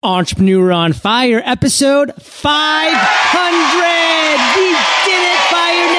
Entrepreneur 0.00 0.70
on 0.70 0.92
Fire, 0.92 1.42
episode 1.44 2.14
500. 2.22 2.94
We 4.54 4.70
did 5.04 5.22
it, 5.26 5.40
Fire 5.50 5.90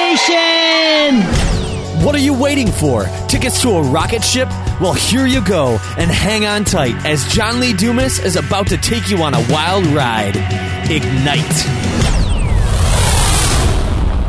Nation! 1.20 2.02
What 2.02 2.14
are 2.14 2.18
you 2.18 2.32
waiting 2.32 2.68
for? 2.68 3.04
Tickets 3.28 3.60
to 3.60 3.68
a 3.72 3.82
rocket 3.82 4.24
ship? 4.24 4.48
Well, 4.80 4.94
here 4.94 5.26
you 5.26 5.44
go, 5.44 5.78
and 5.98 6.10
hang 6.10 6.46
on 6.46 6.64
tight 6.64 6.94
as 7.04 7.26
John 7.30 7.60
Lee 7.60 7.74
Dumas 7.74 8.18
is 8.20 8.36
about 8.36 8.68
to 8.68 8.78
take 8.78 9.10
you 9.10 9.18
on 9.18 9.34
a 9.34 9.46
wild 9.50 9.84
ride. 9.88 10.34
Ignite. 10.90 11.90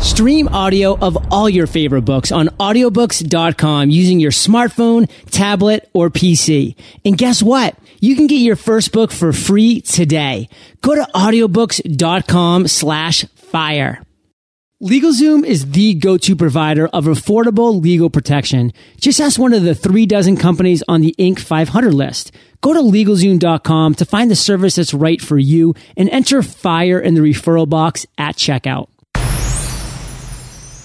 Stream 0.04 0.50
audio 0.50 0.98
of 0.98 1.32
all 1.32 1.48
your 1.50 1.66
favorite 1.68 2.02
books 2.02 2.34
on 2.34 2.48
audiobooks.com 2.60 3.90
using 3.90 4.20
your 4.20 4.32
smartphone, 4.32 5.10
tablet, 5.28 5.90
or 5.94 6.10
PC. 6.10 6.76
And 7.06 7.18
guess 7.18 7.42
what? 7.42 7.78
You 8.04 8.16
can 8.16 8.26
get 8.26 8.38
your 8.38 8.56
first 8.56 8.92
book 8.92 9.12
for 9.12 9.32
free 9.32 9.80
today. 9.82 10.50
Go 10.82 10.96
to 10.96 11.08
audiobooks.com 11.14 12.68
slash 12.68 13.26
fire. 13.36 14.04
LegalZoom 14.82 15.46
is 15.46 15.70
the 15.70 15.94
go-to 15.94 16.36
provider 16.36 16.88
of 16.88 17.06
affordable 17.06 17.80
legal 17.80 18.10
protection. 18.10 18.74
Just 19.00 19.22
ask 19.22 19.38
one 19.40 19.54
of 19.54 19.62
the 19.62 19.76
three 19.76 20.08
dozen 20.08 20.36
companies 20.36 20.82
on 20.88 21.02
the 21.02 21.14
Inc. 21.20 21.38
500 21.38 21.94
list. 21.94 22.32
Go 22.62 22.74
to 22.74 22.80
LegalZoom.com 22.80 23.94
to 23.94 24.06
find 24.06 24.32
the 24.32 24.36
service 24.36 24.78
that's 24.78 24.96
right 24.96 25.22
for 25.22 25.38
you 25.38 25.76
and 25.96 26.10
enter 26.10 26.42
FIRE 26.42 27.00
in 27.00 27.14
the 27.14 27.22
referral 27.22 27.70
box 27.70 28.08
at 28.18 28.36
checkout. 28.36 28.88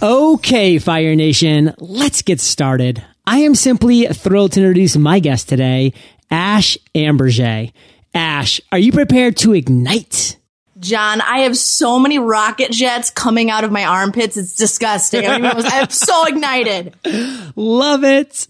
Okay, 0.03 0.78
Fire 0.78 1.17
Nation, 1.17 1.75
let's 1.78 2.20
get 2.20 2.41
started. 2.41 3.03
I 3.28 3.39
am 3.39 3.55
simply 3.55 4.06
thrilled 4.06 4.53
to 4.53 4.61
introduce 4.61 4.97
my 4.97 5.19
guest 5.19 5.48
today, 5.48 5.95
Ash 6.30 6.79
Ambirge. 6.95 7.73
Ash, 8.15 8.61
are 8.73 8.79
you 8.79 8.93
prepared 8.93 9.37
to 9.39 9.53
ignite? 9.53 10.39
John, 10.79 11.21
I 11.23 11.41
have 11.41 11.57
so 11.57 11.98
many 11.98 12.19
rocket 12.19 12.70
jets 12.70 13.11
coming 13.11 13.50
out 13.50 13.64
of 13.64 13.73
my 13.73 13.84
armpits. 13.84 14.37
It's 14.37 14.55
disgusting. 14.55 15.27
I'm 15.27 15.89
so 15.91 16.27
ignited. 16.27 16.95
Love 17.56 18.05
it. 18.05 18.47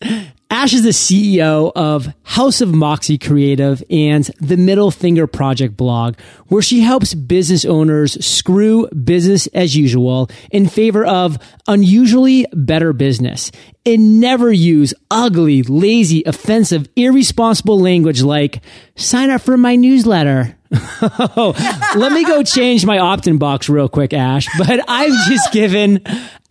Ash 0.49 0.73
is 0.73 0.85
the 0.85 0.91
CEO 0.91 1.73
of 1.75 2.07
House 2.23 2.61
of 2.61 2.73
Moxie 2.73 3.19
Creative 3.19 3.83
and 3.91 4.25
the 4.41 4.57
Middle 4.57 4.93
Finger 4.93 5.27
Project 5.27 5.77
blog, 5.77 6.17
where 6.47 6.63
she 6.63 6.81
helps 6.81 7.15
business 7.15 7.65
owners 7.65 8.25
screw 8.25 8.89
business 8.91 9.49
as 9.49 9.75
usual 9.75 10.31
in 10.53 10.69
favor 10.69 11.05
of 11.05 11.37
unusually 11.67 12.47
better 12.53 12.93
business 12.93 13.51
and 13.85 14.21
never 14.21 14.53
use 14.53 14.95
ugly, 15.11 15.65
lazy, 15.65 16.23
offensive, 16.25 16.89
irresponsible 16.95 17.81
language 17.81 18.23
like 18.23 18.63
sign 18.95 19.31
up 19.31 19.41
for 19.41 19.57
my 19.57 19.75
newsletter. 19.75 20.57
Let 21.01 22.13
me 22.13 22.25
go 22.25 22.43
change 22.43 22.85
my 22.85 22.99
opt-in 22.99 23.39
box 23.39 23.69
real 23.69 23.89
quick, 23.89 24.13
Ash, 24.13 24.49
but 24.59 24.81
I've 24.89 25.29
just 25.29 25.53
given 25.53 26.03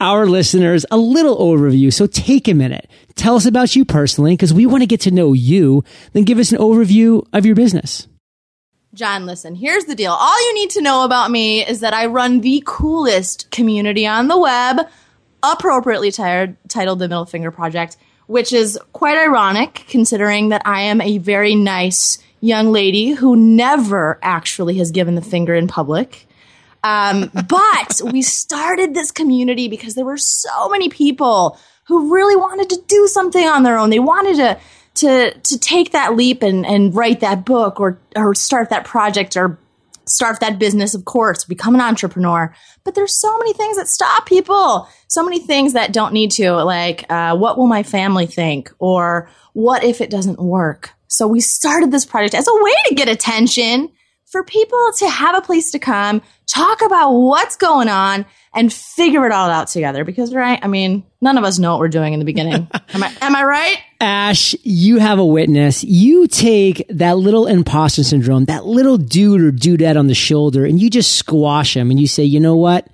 our 0.05 0.27
listeners 0.27 0.85
a 0.91 0.97
little 0.97 1.35
overview. 1.37 1.91
So 1.91 2.05
take 2.05 2.47
a 2.47 2.53
minute. 2.53 2.87
Tell 3.15 3.35
us 3.35 3.47
about 3.47 3.75
you 3.75 3.83
personally 3.83 4.33
because 4.33 4.53
we 4.53 4.67
want 4.67 4.83
to 4.83 4.87
get 4.87 5.01
to 5.01 5.11
know 5.11 5.33
you. 5.33 5.83
Then 6.13 6.25
give 6.25 6.37
us 6.37 6.51
an 6.51 6.59
overview 6.59 7.25
of 7.33 7.43
your 7.43 7.55
business. 7.55 8.07
John, 8.93 9.25
listen, 9.25 9.55
here's 9.55 9.85
the 9.85 9.95
deal. 9.95 10.11
All 10.11 10.47
you 10.47 10.53
need 10.53 10.69
to 10.71 10.81
know 10.81 11.05
about 11.05 11.31
me 11.31 11.65
is 11.65 11.79
that 11.79 11.93
I 11.93 12.05
run 12.05 12.41
the 12.41 12.61
coolest 12.67 13.49
community 13.49 14.05
on 14.05 14.27
the 14.27 14.37
web, 14.37 14.87
appropriately 15.41 16.11
tired, 16.11 16.55
titled 16.69 16.99
the 16.99 17.09
Middle 17.09 17.25
Finger 17.25 17.49
Project, 17.49 17.97
which 18.27 18.53
is 18.53 18.79
quite 18.93 19.17
ironic 19.17 19.85
considering 19.89 20.49
that 20.49 20.61
I 20.65 20.81
am 20.81 21.01
a 21.01 21.17
very 21.17 21.55
nice 21.55 22.19
young 22.41 22.71
lady 22.71 23.09
who 23.09 23.35
never 23.35 24.19
actually 24.21 24.77
has 24.77 24.91
given 24.91 25.15
the 25.15 25.21
finger 25.21 25.55
in 25.55 25.67
public. 25.67 26.27
Um, 26.85 27.31
but 27.33 27.99
we 28.11 28.21
started 28.21 28.93
this 28.93 29.09
community 29.09 29.67
because 29.67 29.95
there 29.95 30.05
were 30.05 30.17
so 30.17 30.69
many 30.69 30.87
people 30.87 31.57
who 31.87 32.13
really 32.13 32.35
wanted 32.35 32.69
to 32.69 32.81
do 32.87 33.07
something 33.07 33.47
on 33.47 33.63
their 33.63 33.79
own. 33.79 33.89
They 33.89 33.99
wanted 33.99 34.35
to 34.35 34.59
to 34.95 35.33
to 35.33 35.59
take 35.59 35.93
that 35.93 36.15
leap 36.15 36.43
and 36.43 36.63
and 36.63 36.95
write 36.95 37.21
that 37.21 37.43
book 37.43 37.79
or 37.79 37.99
or 38.15 38.35
start 38.35 38.69
that 38.69 38.85
project 38.85 39.35
or 39.35 39.57
start 40.05 40.39
that 40.41 40.59
business, 40.59 40.93
of 40.93 41.05
course, 41.05 41.43
become 41.43 41.73
an 41.73 41.81
entrepreneur. 41.81 42.53
But 42.83 42.93
there's 42.93 43.19
so 43.19 43.35
many 43.39 43.53
things 43.53 43.77
that 43.77 43.87
stop 43.87 44.27
people. 44.27 44.87
So 45.07 45.23
many 45.23 45.39
things 45.39 45.73
that 45.73 45.91
don't 45.91 46.13
need 46.13 46.29
to, 46.33 46.51
like 46.51 47.11
uh, 47.11 47.35
what 47.35 47.57
will 47.57 47.65
my 47.65 47.81
family 47.81 48.27
think, 48.27 48.71
or 48.77 49.27
what 49.53 49.83
if 49.83 50.01
it 50.01 50.11
doesn't 50.11 50.37
work. 50.37 50.91
So 51.07 51.27
we 51.27 51.39
started 51.39 51.91
this 51.91 52.05
project 52.05 52.35
as 52.35 52.47
a 52.47 52.63
way 52.63 52.75
to 52.89 52.93
get 52.93 53.09
attention 53.09 53.89
for 54.35 54.43
people 54.43 54.91
to 54.97 55.07
have 55.09 55.33
a 55.33 55.39
place 55.39 55.71
to 55.71 55.79
come, 55.79 56.21
talk 56.45 56.81
about 56.81 57.11
what's 57.11 57.55
going 57.55 57.87
on, 57.87 58.25
and 58.53 58.73
figure 58.73 59.25
it 59.25 59.31
all 59.31 59.49
out 59.49 59.69
together. 59.69 60.03
Because, 60.03 60.33
right? 60.33 60.59
I 60.61 60.67
mean, 60.67 61.05
none 61.21 61.37
of 61.37 61.45
us 61.45 61.57
know 61.57 61.71
what 61.71 61.79
we're 61.79 61.87
doing 61.87 62.11
in 62.11 62.19
the 62.19 62.25
beginning. 62.25 62.67
am 62.93 63.01
I? 63.01 63.13
Am 63.21 63.33
I 63.33 63.45
right? 63.45 63.77
Ash, 64.01 64.53
you 64.63 64.99
have 64.99 65.19
a 65.19 65.25
witness. 65.25 65.85
You 65.85 66.27
take 66.27 66.85
that 66.89 67.17
little 67.17 67.47
imposter 67.47 68.03
syndrome, 68.03 68.43
that 68.45 68.65
little 68.65 68.97
dude 68.97 69.39
or 69.39 69.53
dudette 69.53 69.97
on 69.97 70.07
the 70.07 70.13
shoulder, 70.13 70.65
and 70.65 70.81
you 70.81 70.89
just 70.89 71.15
squash 71.15 71.73
him, 71.77 71.89
and 71.89 71.97
you 71.97 72.07
say, 72.07 72.25
you 72.25 72.41
know 72.41 72.57
what? 72.57 72.89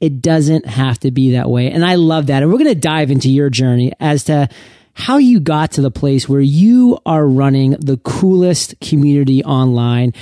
It 0.00 0.22
doesn't 0.22 0.64
have 0.64 1.00
to 1.00 1.10
be 1.10 1.32
that 1.32 1.50
way. 1.50 1.72
And 1.72 1.84
I 1.84 1.96
love 1.96 2.28
that. 2.28 2.44
And 2.44 2.52
we're 2.52 2.58
going 2.58 2.72
to 2.72 2.76
dive 2.76 3.10
into 3.10 3.30
your 3.30 3.50
journey 3.50 3.92
as 3.98 4.22
to 4.24 4.48
how 4.92 5.16
you 5.16 5.40
got 5.40 5.72
to 5.72 5.82
the 5.82 5.90
place 5.90 6.28
where 6.28 6.40
you 6.40 6.98
are 7.04 7.26
running 7.26 7.72
the 7.72 7.96
coolest 7.96 8.78
community 8.80 9.42
online. 9.42 10.12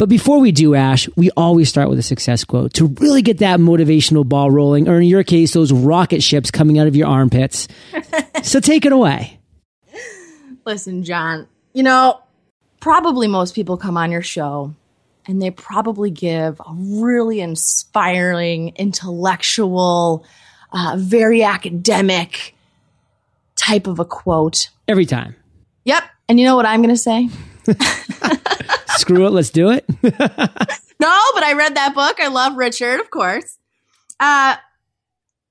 But 0.00 0.08
before 0.08 0.40
we 0.40 0.50
do, 0.50 0.74
Ash, 0.74 1.10
we 1.14 1.30
always 1.32 1.68
start 1.68 1.90
with 1.90 1.98
a 1.98 2.02
success 2.02 2.42
quote 2.42 2.72
to 2.72 2.86
really 2.86 3.20
get 3.20 3.36
that 3.40 3.60
motivational 3.60 4.26
ball 4.26 4.50
rolling, 4.50 4.88
or 4.88 4.96
in 4.96 5.02
your 5.02 5.22
case, 5.22 5.52
those 5.52 5.74
rocket 5.74 6.22
ships 6.22 6.50
coming 6.50 6.78
out 6.78 6.86
of 6.86 6.96
your 6.96 7.06
armpits. 7.06 7.68
so 8.42 8.60
take 8.60 8.86
it 8.86 8.92
away. 8.92 9.38
Listen, 10.64 11.02
John, 11.02 11.46
you 11.74 11.82
know, 11.82 12.18
probably 12.80 13.28
most 13.28 13.54
people 13.54 13.76
come 13.76 13.98
on 13.98 14.10
your 14.10 14.22
show 14.22 14.74
and 15.26 15.42
they 15.42 15.50
probably 15.50 16.10
give 16.10 16.58
a 16.60 16.72
really 16.72 17.42
inspiring, 17.42 18.72
intellectual, 18.76 20.24
uh, 20.72 20.96
very 20.98 21.42
academic 21.42 22.56
type 23.54 23.86
of 23.86 23.98
a 23.98 24.06
quote. 24.06 24.70
Every 24.88 25.04
time. 25.04 25.36
Yep. 25.84 26.04
And 26.26 26.40
you 26.40 26.46
know 26.46 26.56
what 26.56 26.64
I'm 26.64 26.80
going 26.80 26.88
to 26.88 26.96
say? 26.96 27.28
Screw 28.98 29.26
it. 29.26 29.30
Let's 29.30 29.50
do 29.50 29.70
it. 29.70 29.84
no, 30.02 30.10
but 31.34 31.42
I 31.44 31.54
read 31.56 31.76
that 31.76 31.94
book. 31.94 32.20
I 32.20 32.28
love 32.28 32.56
Richard, 32.56 33.00
of 33.00 33.10
course. 33.10 33.58
Uh, 34.18 34.56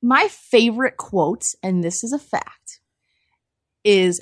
my 0.01 0.27
favorite 0.29 0.97
quote, 0.97 1.53
and 1.63 1.83
this 1.83 2.03
is 2.03 2.13
a 2.13 2.19
fact, 2.19 2.79
is 3.83 4.21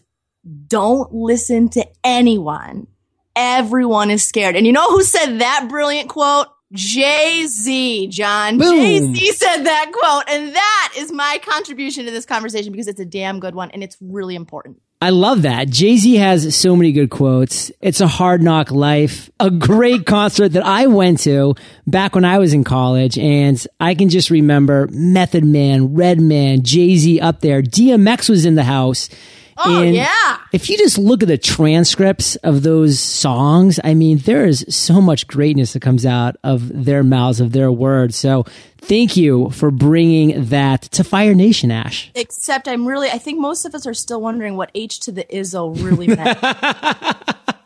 don't 0.68 1.14
listen 1.14 1.70
to 1.70 1.86
anyone. 2.04 2.88
Everyone 3.36 4.10
is 4.10 4.24
scared. 4.24 4.56
And 4.56 4.66
you 4.66 4.74
know 4.74 4.90
who 4.90 5.04
said 5.04 5.40
that 5.40 5.68
brilliant 5.70 6.10
quote? 6.10 6.48
Jay 6.74 7.46
Z, 7.48 8.08
John. 8.08 8.60
Jay 8.60 9.00
Z 9.00 9.32
said 9.34 9.64
that 9.64 9.92
quote. 9.94 10.24
And 10.28 10.56
that 10.56 10.94
is 10.98 11.12
my 11.12 11.40
contribution 11.44 12.06
to 12.06 12.12
this 12.12 12.26
conversation 12.26 12.72
because 12.72 12.88
it's 12.88 13.00
a 13.00 13.06
damn 13.06 13.40
good 13.40 13.56
one 13.56 13.72
and 13.72 13.84
it's 13.84 13.98
really 14.02 14.36
important. 14.36 14.82
I 15.00 15.12
love 15.12 15.44
that. 15.44 15.70
Jay 15.70 15.96
Z 15.98 16.16
has 16.16 16.56
so 16.56 16.76
many 16.76 16.92
good 16.92 17.12
quotes. 17.12 17.72
It's 17.82 18.02
a 18.02 18.08
hard 18.08 18.42
knock 18.42 18.72
life, 18.72 19.30
a 19.40 19.52
great 19.52 20.06
concert 20.08 20.50
that 20.50 20.66
I 20.66 20.88
went 20.88 21.20
to 21.20 21.54
back 21.86 22.16
when 22.16 22.26
I 22.26 22.40
was 22.40 22.54
in 22.54 22.64
college. 22.64 23.18
And 23.20 23.64
I 23.80 23.94
can 23.94 24.10
just 24.10 24.32
remember 24.32 24.88
Method 24.92 25.44
Man, 25.44 25.94
Redman, 25.94 26.64
Jay 26.64 26.96
Z 26.96 27.20
up 27.20 27.42
there. 27.42 27.62
DMX 27.62 28.28
was 28.28 28.46
in 28.46 28.56
the 28.56 28.64
house. 28.64 29.10
Oh, 29.58 29.82
and 29.82 29.96
yeah. 29.96 30.38
If 30.54 30.70
you 30.70 30.78
just 30.78 30.98
look 30.98 31.24
at 31.24 31.28
the 31.30 31.38
transcripts 31.38 32.36
of 32.38 32.64
those 32.64 33.00
songs, 33.00 33.80
I 33.84 33.94
mean, 33.94 34.20
there 34.20 34.46
is 34.46 34.66
so 34.70 35.02
much 35.02 35.28
greatness 35.28 35.74
that 35.74 35.82
comes 35.82 36.06
out 36.06 36.36
of 36.44 36.86
their 36.86 37.04
mouths, 37.04 37.40
of 37.40 37.52
their 37.52 37.72
words. 37.72 38.16
So 38.16 38.44
thank 38.78 39.18
you 39.18 39.50
for 39.50 39.72
bringing 39.72 40.46
that 40.46 40.84
to 40.84 41.04
Fire 41.04 41.34
Nation, 41.34 41.72
Ash. 41.72 42.12
Except 42.16 42.68
I'm 42.68 42.88
really, 42.88 43.10
I 43.10 43.18
think 43.18 43.40
most 43.40 43.66
of 43.66 43.74
us 43.74 43.88
are 43.88 43.94
still 43.94 44.22
wondering 44.22 44.58
what 44.58 44.72
H 44.76 45.00
to 45.02 45.12
the 45.12 45.24
Izzo 45.26 45.76
really 45.84 46.08
meant. 46.16 46.38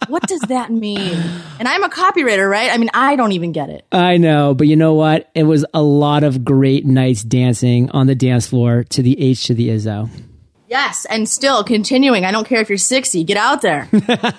what 0.07 0.27
does 0.27 0.41
that 0.41 0.71
mean? 0.71 1.21
And 1.59 1.67
I'm 1.67 1.83
a 1.83 1.89
copywriter, 1.89 2.49
right? 2.49 2.71
I 2.71 2.77
mean, 2.77 2.89
I 2.94 3.15
don't 3.15 3.33
even 3.33 3.51
get 3.51 3.69
it. 3.69 3.85
I 3.91 4.17
know, 4.17 4.53
but 4.53 4.67
you 4.67 4.75
know 4.75 4.94
what? 4.94 5.29
It 5.35 5.44
was 5.44 5.65
a 5.73 5.81
lot 5.81 6.23
of 6.23 6.44
great 6.45 6.85
nights 6.85 7.23
dancing 7.23 7.89
on 7.91 8.07
the 8.07 8.15
dance 8.15 8.47
floor 8.47 8.83
to 8.85 9.01
the 9.03 9.19
H 9.21 9.45
to 9.47 9.53
the 9.53 9.69
Izzo. 9.69 10.09
Yes, 10.71 11.03
and 11.09 11.27
still 11.27 11.65
continuing. 11.65 12.23
I 12.23 12.31
don't 12.31 12.47
care 12.47 12.62
if 12.62 12.69
you're 12.69 12.77
60, 12.77 13.25
get 13.25 13.35
out 13.35 13.62
there. 13.62 13.89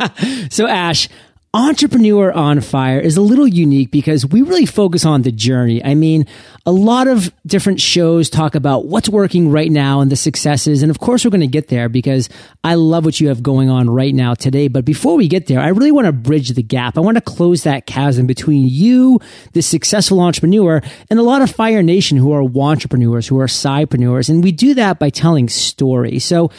so, 0.50 0.66
Ash, 0.66 1.06
Entrepreneur 1.54 2.32
on 2.32 2.62
Fire 2.62 2.98
is 2.98 3.18
a 3.18 3.20
little 3.20 3.46
unique 3.46 3.90
because 3.90 4.24
we 4.24 4.40
really 4.40 4.64
focus 4.64 5.04
on 5.04 5.20
the 5.20 5.30
journey. 5.30 5.84
I 5.84 5.94
mean, 5.94 6.26
a 6.64 6.72
lot 6.72 7.08
of 7.08 7.30
different 7.46 7.78
shows 7.78 8.30
talk 8.30 8.54
about 8.54 8.86
what's 8.86 9.10
working 9.10 9.50
right 9.50 9.70
now 9.70 10.00
and 10.00 10.10
the 10.10 10.16
successes. 10.16 10.82
And 10.82 10.88
of 10.88 10.98
course, 10.98 11.26
we're 11.26 11.30
going 11.30 11.42
to 11.42 11.46
get 11.46 11.68
there 11.68 11.90
because 11.90 12.30
I 12.64 12.76
love 12.76 13.04
what 13.04 13.20
you 13.20 13.28
have 13.28 13.42
going 13.42 13.68
on 13.68 13.90
right 13.90 14.14
now 14.14 14.32
today. 14.32 14.68
But 14.68 14.86
before 14.86 15.14
we 15.14 15.28
get 15.28 15.46
there, 15.46 15.60
I 15.60 15.68
really 15.68 15.92
want 15.92 16.06
to 16.06 16.12
bridge 16.12 16.48
the 16.48 16.62
gap. 16.62 16.96
I 16.96 17.02
want 17.02 17.18
to 17.18 17.20
close 17.20 17.64
that 17.64 17.84
chasm 17.84 18.26
between 18.26 18.66
you, 18.66 19.20
the 19.52 19.60
successful 19.60 20.20
entrepreneur, 20.20 20.80
and 21.10 21.18
a 21.18 21.22
lot 21.22 21.42
of 21.42 21.50
Fire 21.50 21.82
Nation 21.82 22.16
who 22.16 22.32
are 22.32 22.44
entrepreneurs, 22.62 23.28
who 23.28 23.38
are 23.38 23.46
sidepreneurs. 23.46 24.30
And 24.30 24.42
we 24.42 24.52
do 24.52 24.72
that 24.72 24.98
by 24.98 25.10
telling 25.10 25.50
stories. 25.50 26.24
So, 26.24 26.50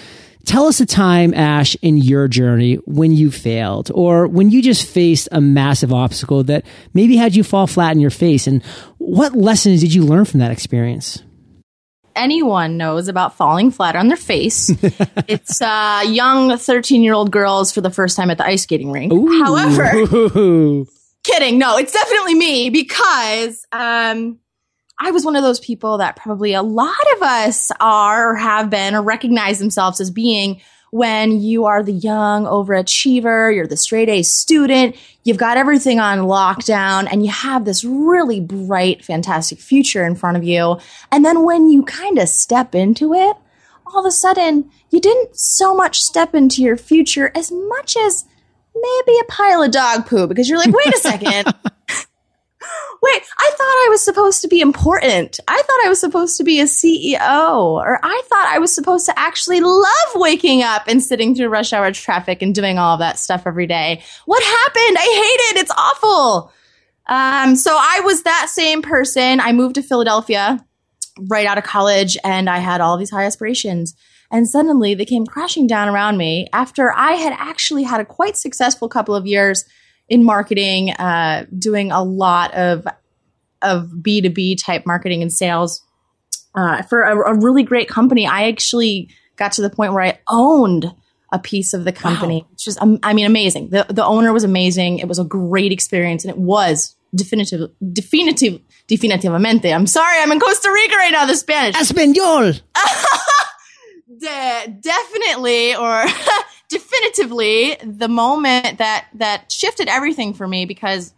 Tell 0.45 0.65
us 0.65 0.81
a 0.81 0.85
time, 0.85 1.33
Ash, 1.33 1.75
in 1.81 1.97
your 1.97 2.27
journey 2.27 2.75
when 2.85 3.13
you 3.13 3.31
failed 3.31 3.89
or 3.93 4.27
when 4.27 4.49
you 4.49 4.61
just 4.61 4.85
faced 4.85 5.29
a 5.31 5.39
massive 5.39 5.93
obstacle 5.93 6.43
that 6.45 6.65
maybe 6.93 7.15
had 7.15 7.33
you 7.33 7.43
fall 7.43 7.65
flat 7.65 7.93
in 7.93 8.01
your 8.01 8.09
face. 8.09 8.45
And 8.45 8.61
what 8.97 9.33
lessons 9.33 9.79
did 9.79 9.93
you 9.93 10.03
learn 10.03 10.25
from 10.25 10.41
that 10.41 10.51
experience? 10.51 11.23
Anyone 12.15 12.77
knows 12.77 13.07
about 13.07 13.37
falling 13.37 13.71
flat 13.71 13.95
on 13.95 14.09
their 14.09 14.17
face. 14.17 14.69
it's 15.27 15.61
uh, 15.61 16.03
young 16.05 16.57
13 16.57 17.03
year 17.03 17.13
old 17.13 17.31
girls 17.31 17.71
for 17.71 17.79
the 17.79 17.89
first 17.89 18.17
time 18.17 18.29
at 18.29 18.37
the 18.37 18.45
ice 18.45 18.63
skating 18.63 18.91
rink. 18.91 19.13
Ooh. 19.13 19.43
However, 19.43 19.89
kidding. 21.23 21.57
No, 21.57 21.77
it's 21.77 21.93
definitely 21.93 22.35
me 22.35 22.69
because 22.69 23.65
um, 23.71 24.39
I 25.03 25.11
was 25.11 25.25
one 25.25 25.35
of 25.35 25.43
those 25.43 25.59
people 25.59 25.97
that 25.97 26.15
probably 26.15 26.53
a 26.53 26.61
lot 26.61 26.95
of 27.17 27.23
us 27.23 27.71
are 27.81 28.31
or 28.31 28.35
have 28.35 28.69
been 28.69 28.95
or 28.95 29.01
recognize 29.01 29.59
themselves 29.59 29.99
as 29.99 30.09
being 30.09 30.61
when 30.91 31.41
you 31.41 31.65
are 31.65 31.83
the 31.83 31.91
young 31.91 32.45
overachiever, 32.45 33.53
you're 33.53 33.67
the 33.67 33.75
straight 33.75 34.07
A 34.07 34.21
student, 34.21 34.95
you've 35.23 35.37
got 35.37 35.57
everything 35.57 35.99
on 35.99 36.19
lockdown, 36.19 37.11
and 37.11 37.25
you 37.25 37.31
have 37.31 37.65
this 37.65 37.83
really 37.83 38.39
bright, 38.39 39.03
fantastic 39.03 39.59
future 39.59 40.05
in 40.05 40.15
front 40.15 40.37
of 40.37 40.45
you. 40.45 40.79
And 41.11 41.25
then 41.25 41.43
when 41.43 41.67
you 41.67 41.83
kind 41.83 42.17
of 42.17 42.29
step 42.29 42.73
into 42.73 43.13
it, 43.13 43.35
all 43.85 43.99
of 43.99 44.05
a 44.05 44.11
sudden, 44.11 44.71
you 44.89 45.01
didn't 45.01 45.35
so 45.35 45.75
much 45.75 46.01
step 46.01 46.33
into 46.33 46.61
your 46.61 46.77
future 46.77 47.29
as 47.35 47.51
much 47.51 47.97
as 47.97 48.23
maybe 48.73 49.19
a 49.19 49.25
pile 49.25 49.63
of 49.63 49.71
dog 49.71 50.05
poo 50.05 50.27
because 50.27 50.47
you're 50.47 50.59
like, 50.59 50.73
wait 50.73 50.93
a 50.93 50.99
second. 50.99 51.53
wait, 53.01 53.23
I 53.37 53.51
thought 53.51 53.85
I 53.85 53.87
was 53.89 54.03
supposed 54.03 54.41
to 54.41 54.47
be 54.47 54.61
important. 54.61 55.39
I 55.47 55.61
thought 55.61 55.85
I 55.85 55.89
was 55.89 55.99
supposed 55.99 56.37
to 56.37 56.43
be 56.43 56.59
a 56.59 56.65
CEO, 56.65 57.19
or 57.19 57.99
I 58.03 58.21
thought 58.27 58.47
I 58.47 58.59
was 58.59 58.73
supposed 58.73 59.05
to 59.07 59.19
actually 59.19 59.61
love 59.61 60.09
waking 60.15 60.63
up 60.63 60.83
and 60.87 61.03
sitting 61.03 61.35
through 61.35 61.49
rush 61.49 61.73
hour 61.73 61.91
traffic 61.91 62.41
and 62.41 62.55
doing 62.55 62.77
all 62.77 62.93
of 62.93 62.99
that 62.99 63.19
stuff 63.19 63.43
every 63.45 63.67
day. 63.67 64.01
What 64.25 64.43
happened? 64.43 64.97
I 64.97 65.01
hate 65.01 65.57
it. 65.57 65.61
It's 65.61 65.71
awful. 65.71 66.53
Um, 67.07 67.55
so 67.55 67.75
I 67.77 68.01
was 68.03 68.23
that 68.23 68.49
same 68.49 68.81
person. 68.81 69.39
I 69.39 69.51
moved 69.51 69.75
to 69.75 69.83
Philadelphia 69.83 70.65
right 71.29 71.45
out 71.45 71.57
of 71.57 71.63
college 71.63 72.17
and 72.23 72.49
I 72.49 72.59
had 72.59 72.81
all 72.81 72.97
these 72.97 73.11
high 73.11 73.25
aspirations. 73.25 73.95
And 74.31 74.49
suddenly 74.49 74.95
they 74.95 75.05
came 75.05 75.25
crashing 75.25 75.67
down 75.67 75.89
around 75.89 76.17
me 76.17 76.47
after 76.53 76.91
I 76.91 77.13
had 77.13 77.33
actually 77.37 77.83
had 77.83 78.01
a 78.01 78.05
quite 78.05 78.35
successful 78.35 78.89
couple 78.89 79.15
of 79.15 79.27
years 79.27 79.65
in 80.09 80.23
marketing, 80.23 80.91
uh, 80.91 81.45
doing 81.57 81.91
a 81.91 82.03
lot 82.03 82.53
of 82.53 82.87
of 83.61 84.03
B 84.03 84.21
two 84.21 84.29
B 84.29 84.55
type 84.55 84.85
marketing 84.85 85.21
and 85.21 85.31
sales 85.31 85.81
uh, 86.55 86.81
for 86.83 87.03
a, 87.03 87.33
a, 87.33 87.39
really 87.39 87.63
great 87.63 87.87
company. 87.87 88.27
I 88.27 88.49
actually 88.49 89.09
got 89.37 89.53
to 89.53 89.61
the 89.61 89.69
point 89.69 89.93
where 89.93 90.03
I 90.03 90.19
owned 90.29 90.93
a 91.31 91.39
piece 91.39 91.73
of 91.73 91.83
the 91.83 91.91
company, 91.91 92.41
wow. 92.41 92.47
which 92.51 92.67
is 92.67 92.77
um, 92.79 92.99
I 93.01 93.13
mean 93.13 93.25
amazing. 93.25 93.69
The 93.69 93.85
the 93.89 94.05
owner 94.05 94.31
was 94.31 94.43
amazing. 94.43 94.99
It 94.99 95.07
was 95.07 95.19
a 95.19 95.23
great 95.23 95.71
experience, 95.71 96.23
and 96.25 96.31
it 96.31 96.37
was 96.37 96.95
definitive, 97.15 97.71
definitive, 97.91 98.61
definitivamente. 98.87 99.73
I'm 99.73 99.87
sorry, 99.87 100.19
I'm 100.19 100.31
in 100.31 100.39
Costa 100.39 100.71
Rica 100.71 100.95
right 100.95 101.11
now. 101.11 101.25
The 101.25 101.35
Spanish, 101.35 101.79
Espanol. 101.79 102.53
De- 104.19 104.67
definitely, 104.79 105.75
or 105.75 106.05
definitively 106.73 107.77
the 107.83 108.07
moment 108.07 108.79
that 108.79 109.07
that 109.13 109.51
shifted 109.51 109.87
everything 109.87 110.33
for 110.33 110.47
me 110.47 110.65
because 110.65 111.13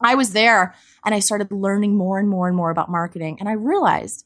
I 0.00 0.14
was 0.14 0.32
there 0.32 0.74
and 1.04 1.14
I 1.14 1.18
started 1.20 1.50
learning 1.50 1.96
more 1.96 2.18
and 2.18 2.28
more 2.28 2.46
and 2.46 2.56
more 2.56 2.70
about 2.70 2.90
marketing 2.90 3.38
and 3.40 3.48
I 3.48 3.52
realized, 3.52 4.24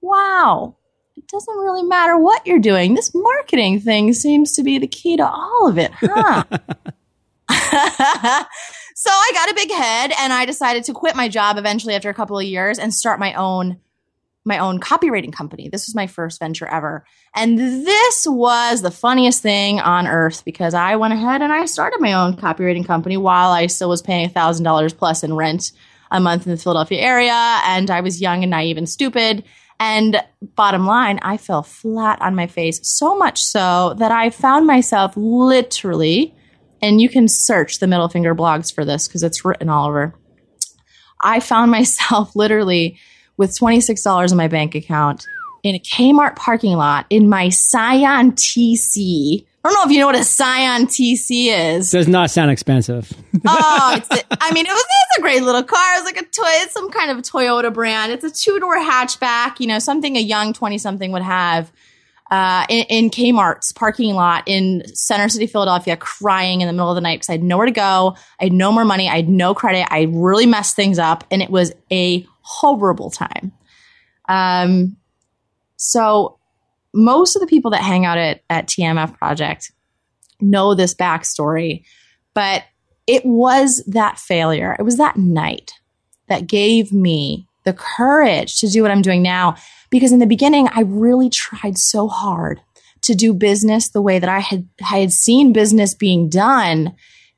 wow, 0.00 0.76
it 1.16 1.26
doesn't 1.28 1.56
really 1.56 1.82
matter 1.82 2.18
what 2.18 2.46
you're 2.46 2.58
doing. 2.58 2.94
This 2.94 3.12
marketing 3.14 3.80
thing 3.80 4.12
seems 4.14 4.52
to 4.52 4.62
be 4.62 4.78
the 4.78 4.86
key 4.86 5.16
to 5.16 5.28
all 5.28 5.68
of 5.68 5.78
it, 5.78 5.92
huh? 5.92 6.44
so 8.94 9.10
I 9.10 9.30
got 9.32 9.50
a 9.50 9.54
big 9.54 9.70
head 9.70 10.12
and 10.18 10.32
I 10.32 10.44
decided 10.44 10.84
to 10.84 10.92
quit 10.92 11.16
my 11.16 11.28
job 11.28 11.56
eventually 11.56 11.94
after 11.94 12.10
a 12.10 12.14
couple 12.14 12.38
of 12.38 12.44
years 12.44 12.78
and 12.78 12.92
start 12.92 13.18
my 13.18 13.32
own 13.34 13.80
my 14.48 14.58
own 14.58 14.80
copywriting 14.80 15.32
company. 15.32 15.68
This 15.68 15.86
was 15.86 15.94
my 15.94 16.08
first 16.08 16.40
venture 16.40 16.66
ever. 16.66 17.04
And 17.34 17.58
this 17.58 18.26
was 18.26 18.82
the 18.82 18.90
funniest 18.90 19.42
thing 19.42 19.78
on 19.78 20.06
earth 20.06 20.44
because 20.44 20.74
I 20.74 20.96
went 20.96 21.14
ahead 21.14 21.42
and 21.42 21.52
I 21.52 21.66
started 21.66 22.00
my 22.00 22.14
own 22.14 22.36
copywriting 22.36 22.86
company 22.86 23.16
while 23.16 23.52
I 23.52 23.66
still 23.66 23.88
was 23.88 24.02
paying 24.02 24.28
$1,000 24.30 24.96
plus 24.96 25.22
in 25.22 25.34
rent 25.34 25.72
a 26.10 26.18
month 26.18 26.46
in 26.46 26.52
the 26.52 26.58
Philadelphia 26.58 27.00
area. 27.00 27.60
And 27.64 27.90
I 27.90 28.00
was 28.00 28.20
young 28.20 28.42
and 28.42 28.50
naive 28.50 28.78
and 28.78 28.88
stupid. 28.88 29.44
And 29.80 30.20
bottom 30.42 30.86
line, 30.86 31.20
I 31.22 31.36
fell 31.36 31.62
flat 31.62 32.20
on 32.20 32.34
my 32.34 32.46
face 32.46 32.80
so 32.82 33.16
much 33.16 33.42
so 33.42 33.94
that 33.98 34.10
I 34.10 34.30
found 34.30 34.66
myself 34.66 35.12
literally, 35.16 36.34
and 36.82 37.00
you 37.00 37.08
can 37.08 37.28
search 37.28 37.78
the 37.78 37.86
middle 37.86 38.08
finger 38.08 38.34
blogs 38.34 38.74
for 38.74 38.84
this 38.84 39.06
because 39.06 39.22
it's 39.22 39.44
written 39.44 39.68
all 39.68 39.86
over. 39.86 40.14
I 41.22 41.40
found 41.40 41.70
myself 41.78 42.34
literally 42.34 42.98
with 43.38 43.58
$26 43.58 44.30
in 44.30 44.36
my 44.36 44.48
bank 44.48 44.74
account 44.74 45.26
in 45.62 45.74
a 45.74 45.78
Kmart 45.78 46.36
parking 46.36 46.76
lot 46.76 47.06
in 47.10 47.28
my 47.28 47.48
Scion 47.48 48.32
TC. 48.32 49.44
I 49.64 49.68
don't 49.68 49.74
know 49.74 49.84
if 49.84 49.90
you 49.90 49.98
know 49.98 50.06
what 50.06 50.14
a 50.14 50.24
Scion 50.24 50.86
TC 50.86 51.48
is. 51.48 51.90
Does 51.90 52.08
not 52.08 52.30
sound 52.30 52.50
expensive. 52.50 53.12
oh, 53.46 53.94
it's 53.96 54.10
a, 54.10 54.24
I 54.40 54.52
mean, 54.52 54.66
it 54.66 54.70
was 54.70 54.84
it's 55.08 55.18
a 55.18 55.20
great 55.20 55.42
little 55.42 55.62
car. 55.62 55.94
It 55.94 56.02
was 56.02 56.04
like 56.04 56.16
a 56.16 56.24
toy. 56.24 56.62
It's 56.62 56.72
some 56.72 56.90
kind 56.90 57.10
of 57.10 57.18
Toyota 57.18 57.72
brand. 57.72 58.12
It's 58.12 58.24
a 58.24 58.30
two 58.30 58.60
door 58.60 58.76
hatchback. 58.78 59.60
You 59.60 59.66
know, 59.66 59.78
something 59.78 60.16
a 60.16 60.20
young 60.20 60.52
twenty 60.52 60.78
something 60.78 61.12
would 61.12 61.22
have. 61.22 61.72
Uh, 62.30 62.66
in, 62.68 62.84
in, 62.90 63.10
Kmart's 63.10 63.72
parking 63.72 64.14
lot 64.14 64.42
in 64.46 64.82
Center 64.94 65.30
City, 65.30 65.46
Philadelphia, 65.46 65.96
crying 65.96 66.60
in 66.60 66.66
the 66.66 66.74
middle 66.74 66.90
of 66.90 66.94
the 66.94 67.00
night 67.00 67.16
because 67.16 67.30
I 67.30 67.32
had 67.32 67.42
nowhere 67.42 67.64
to 67.64 67.72
go. 67.72 68.16
I 68.38 68.44
had 68.44 68.52
no 68.52 68.70
more 68.70 68.84
money. 68.84 69.08
I 69.08 69.16
had 69.16 69.30
no 69.30 69.54
credit. 69.54 69.86
I 69.90 70.08
really 70.10 70.44
messed 70.44 70.76
things 70.76 70.98
up, 70.98 71.24
and 71.30 71.40
it 71.40 71.48
was 71.48 71.72
a 71.90 72.26
horrible 72.48 73.10
time. 73.10 73.52
Um, 74.26 74.96
so 75.76 76.38
most 76.94 77.36
of 77.36 77.40
the 77.40 77.46
people 77.46 77.70
that 77.72 77.82
hang 77.82 78.06
out 78.06 78.16
at, 78.16 78.40
at 78.48 78.66
TMF 78.66 79.16
Project 79.18 79.70
know 80.40 80.74
this 80.74 80.94
backstory, 80.94 81.84
but 82.32 82.64
it 83.06 83.24
was 83.24 83.84
that 83.86 84.18
failure. 84.18 84.74
It 84.78 84.82
was 84.82 84.96
that 84.96 85.16
night 85.16 85.72
that 86.28 86.46
gave 86.46 86.92
me 86.92 87.46
the 87.64 87.74
courage 87.74 88.60
to 88.60 88.68
do 88.68 88.82
what 88.82 88.90
I'm 88.90 89.02
doing 89.02 89.22
now. 89.22 89.56
Because 89.90 90.12
in 90.12 90.18
the 90.18 90.26
beginning, 90.26 90.68
I 90.72 90.82
really 90.82 91.28
tried 91.30 91.76
so 91.76 92.08
hard 92.08 92.60
to 93.02 93.14
do 93.14 93.34
business 93.34 93.88
the 93.88 94.02
way 94.02 94.18
that 94.18 94.28
I 94.28 94.40
had, 94.40 94.68
I 94.80 95.00
had 95.00 95.12
seen 95.12 95.52
business 95.52 95.94
being 95.94 96.28
done 96.28 96.94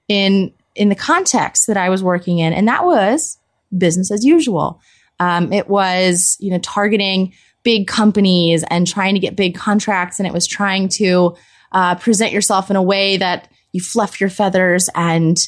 in, 0.09 0.53
in 0.75 0.89
the 0.89 0.95
context 0.95 1.67
that 1.67 1.77
I 1.77 1.89
was 1.89 2.03
working 2.03 2.39
in. 2.39 2.53
And 2.53 2.67
that 2.69 2.85
was 2.85 3.39
business 3.77 4.11
as 4.11 4.25
usual. 4.25 4.81
Um, 5.21 5.53
it 5.53 5.69
was, 5.69 6.37
you 6.41 6.51
know, 6.51 6.59
targeting 6.59 7.33
big 7.63 7.87
companies 7.87 8.65
and 8.71 8.87
trying 8.87 9.15
to 9.15 9.21
get 9.21 9.37
big 9.37 9.55
contracts. 9.55 10.19
And 10.19 10.27
it 10.27 10.33
was 10.33 10.47
trying 10.47 10.89
to 10.97 11.37
uh, 11.73 11.95
present 11.97 12.33
yourself 12.33 12.71
in 12.71 12.77
a 12.77 12.83
way 12.83 13.19
that 13.19 13.49
you 13.73 13.81
fluff 13.81 14.21
your 14.21 14.31
feathers 14.31 14.89
and 14.95 15.39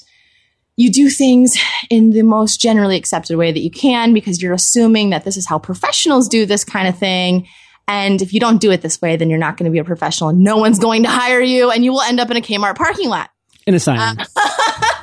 you 0.77 0.91
do 0.91 1.09
things 1.09 1.59
in 1.91 2.11
the 2.11 2.23
most 2.23 2.61
generally 2.61 2.97
accepted 2.97 3.37
way 3.37 3.51
that 3.51 3.61
you 3.61 3.71
can 3.71 4.15
because 4.15 4.41
you're 4.41 4.55
assuming 4.55 5.11
that 5.11 5.25
this 5.25 5.37
is 5.37 5.47
how 5.47 5.59
professionals 5.59 6.29
do 6.29 6.47
this 6.47 6.65
kind 6.65 6.87
of 6.87 6.97
thing. 6.97 7.47
And 7.89 8.23
if 8.23 8.33
you 8.33 8.41
don't 8.41 8.61
do 8.61 8.71
it 8.71 8.81
this 8.81 9.01
way, 9.03 9.17
then 9.17 9.29
you're 9.29 9.39
not 9.39 9.57
going 9.57 9.65
to 9.65 9.73
be 9.73 9.79
a 9.79 9.85
professional 9.85 10.31
and 10.31 10.41
no 10.41 10.57
one's 10.59 10.79
going 10.79 11.03
to 11.03 11.09
hire 11.09 11.41
you 11.41 11.71
and 11.71 11.85
you 11.85 11.93
will 11.93 12.03
end 12.03 12.21
up 12.21 12.31
in 12.31 12.37
a 12.37 12.41
Kmart 12.41 12.77
parking 12.77 13.09
lot. 13.09 13.31
In 13.67 13.75
a 13.75 13.81
Scion. 13.81 14.19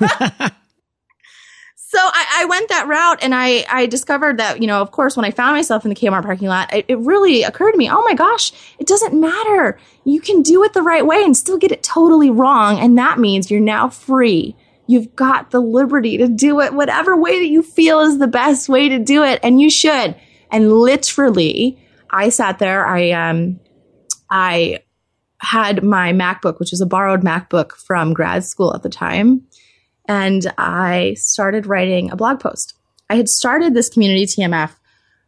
Uh- 0.01 0.49
so 1.89 1.98
I, 2.00 2.41
I, 2.41 2.46
went 2.46 2.69
that 2.69 2.88
route 2.88 3.17
and 3.24 3.34
I, 3.34 3.65
I 3.67 3.88
discovered 3.88 4.38
that, 4.38 4.62
you 4.62 4.67
know, 4.67 4.79
of 4.79 4.91
course, 4.91 5.17
when 5.17 5.25
I 5.25 5.31
found 5.31 5.55
myself 5.55 5.86
in 5.86 5.89
the 5.89 5.96
Kmart 5.96 6.22
parking 6.22 6.48
lot, 6.48 6.72
it, 6.72 6.86
it 6.88 7.00
really 7.00 7.41
occurred 7.41 7.72
to 7.72 7.79
me, 7.79 7.89
oh 7.89 8.03
my 8.03 8.13
gosh, 8.13 8.51
it 8.77 8.86
doesn't 8.86 9.19
matter. 9.19 9.79
You 10.03 10.22
can 10.22 10.43
do 10.43 10.63
it 10.63 10.74
the 10.74 10.84
right 10.84 11.03
way 11.03 11.24
and 11.24 11.36
still 11.36 11.58
get 11.58 11.72
it 11.72 11.81
totally 11.81 12.29
wrong. 12.29 12.77
And 12.77 12.96
that 13.00 13.17
means 13.17 13.50
you're 13.50 13.60
now 13.60 13.89
free. 13.89 14.55
You've 14.86 15.15
got 15.15 15.50
the 15.50 15.60
liberty 15.60 16.19
to 16.19 16.27
do 16.27 16.60
it 16.62 16.75
whatever 16.75 17.17
way 17.17 17.39
that 17.39 17.50
you 17.50 17.63
feel 17.63 18.01
is 18.01 18.19
the 18.19 18.27
best 18.27 18.69
way 18.69 18.89
to 18.89 19.00
do 19.00 19.24
it. 19.24 19.39
And 19.41 19.60
you 19.60 19.72
should. 19.72 20.15
And 20.51 20.72
literally, 20.72 21.84
I 22.12 22.29
sat 22.29 22.60
there, 22.60 22.86
I, 22.86 23.10
um, 23.13 23.60
I 24.29 24.84
had 25.39 25.84
my 25.84 26.13
MacBook, 26.13 26.60
which 26.60 26.69
was 26.69 26.81
a 26.81 26.86
borrowed 26.86 27.22
MacBook 27.22 27.72
from 27.72 28.13
grad 28.13 28.43
school 28.43 28.75
at 28.75 28.84
the 28.84 28.89
time 28.89 29.48
and 30.09 30.51
I 30.57 31.13
started 31.13 31.67
writing 31.67 32.09
a 32.09 32.15
blog 32.15 32.39
post. 32.39 32.73
I 33.11 33.15
had 33.15 33.29
started 33.29 33.73
this 33.73 33.89
community 33.89 34.25
TMF 34.25 34.71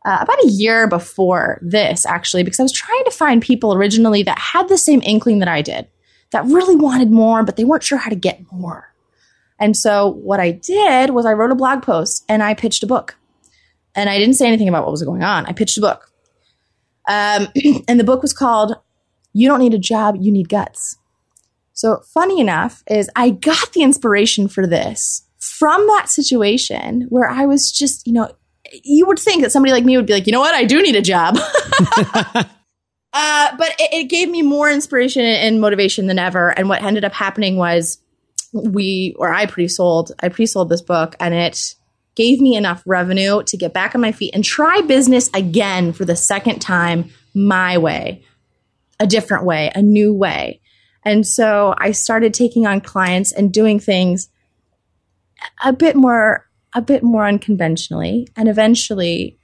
uh, 0.03 0.17
about 0.21 0.43
a 0.43 0.47
year 0.47 0.87
before 0.87 1.59
this, 1.61 2.03
actually, 2.07 2.41
because 2.41 2.59
I 2.59 2.63
was 2.63 2.73
trying 2.73 3.03
to 3.05 3.11
find 3.11 3.41
people 3.41 3.75
originally 3.75 4.23
that 4.23 4.39
had 4.39 4.67
the 4.67 4.79
same 4.79 5.01
inkling 5.05 5.37
that 5.39 5.47
I 5.47 5.61
did, 5.61 5.87
that 6.31 6.45
really 6.45 6.75
wanted 6.75 7.11
more, 7.11 7.43
but 7.43 7.57
they 7.57 7.63
weren't 7.63 7.83
sure 7.83 7.99
how 7.99 8.09
to 8.09 8.15
get 8.15 8.41
more. 8.51 8.91
And 9.59 9.77
so 9.77 10.07
what 10.07 10.39
I 10.39 10.49
did 10.49 11.11
was 11.11 11.27
I 11.27 11.33
wrote 11.33 11.51
a 11.51 11.55
blog 11.55 11.83
post 11.83 12.25
and 12.27 12.41
I 12.41 12.55
pitched 12.55 12.81
a 12.81 12.87
book. 12.87 13.15
And 13.93 14.09
I 14.09 14.17
didn't 14.17 14.35
say 14.35 14.47
anything 14.47 14.67
about 14.67 14.83
what 14.83 14.91
was 14.91 15.03
going 15.03 15.21
on. 15.21 15.45
I 15.45 15.51
pitched 15.51 15.77
a 15.77 15.81
book. 15.81 16.11
Um, 17.07 17.49
and 17.87 17.99
the 17.99 18.03
book 18.03 18.23
was 18.23 18.33
called 18.33 18.75
You 19.33 19.47
Don't 19.47 19.59
Need 19.59 19.75
a 19.75 19.79
Job, 19.79 20.15
You 20.19 20.31
Need 20.31 20.49
Guts. 20.49 20.97
So, 21.73 22.01
funny 22.13 22.39
enough, 22.39 22.83
is 22.87 23.09
I 23.15 23.31
got 23.31 23.73
the 23.73 23.81
inspiration 23.81 24.47
for 24.47 24.67
this 24.67 25.25
from 25.41 25.85
that 25.87 26.09
situation 26.09 27.07
where 27.09 27.27
I 27.27 27.45
was 27.45 27.71
just, 27.71 28.05
you 28.05 28.13
know, 28.13 28.31
you 28.83 29.05
would 29.07 29.19
think 29.19 29.41
that 29.41 29.51
somebody 29.51 29.71
like 29.71 29.83
me 29.83 29.97
would 29.97 30.05
be 30.05 30.13
like, 30.13 30.27
you 30.27 30.31
know 30.31 30.39
what, 30.39 30.55
I 30.55 30.65
do 30.65 30.81
need 30.81 30.95
a 30.95 31.01
job. 31.01 31.35
uh, 32.13 32.45
but 33.57 33.75
it, 33.79 33.93
it, 33.93 34.03
gave 34.09 34.29
me 34.29 34.43
more 34.43 34.69
inspiration 34.69 35.23
and 35.23 35.59
motivation 35.59 36.07
than 36.07 36.19
ever. 36.19 36.49
And 36.49 36.69
what 36.69 36.83
ended 36.83 37.03
up 37.03 37.13
happening 37.13 37.57
was 37.57 37.97
we, 38.53 39.15
or 39.17 39.33
I 39.33 39.45
pre-sold, 39.45 40.11
I 40.21 40.29
pre-sold 40.29 40.69
this 40.69 40.81
book, 40.81 41.15
and 41.19 41.33
it 41.33 41.75
gave 42.15 42.39
me 42.39 42.55
enough 42.55 42.83
revenue 42.85 43.41
to 43.43 43.57
get 43.57 43.73
back 43.73 43.95
on 43.95 44.01
my 44.01 44.11
feet 44.11 44.35
and 44.35 44.43
try 44.43 44.81
business 44.81 45.29
again 45.33 45.91
for 45.91 46.05
the 46.05 46.15
second 46.15 46.59
time 46.59 47.09
my 47.33 47.77
way, 47.77 48.23
a 48.99 49.07
different 49.07 49.45
way, 49.45 49.71
a 49.73 49.81
new 49.81 50.13
way. 50.13 50.60
And 51.03 51.25
so 51.25 51.73
I 51.77 51.91
started 51.91 52.33
taking 52.33 52.67
on 52.67 52.81
clients 52.81 53.31
and 53.31 53.51
doing 53.51 53.79
things 53.79 54.29
a 55.63 55.73
bit 55.73 55.95
more 55.95 56.47
a 56.73 56.81
bit 56.81 57.03
more 57.03 57.25
unconventionally. 57.25 58.27
And 58.37 58.47
eventually, 58.47 59.37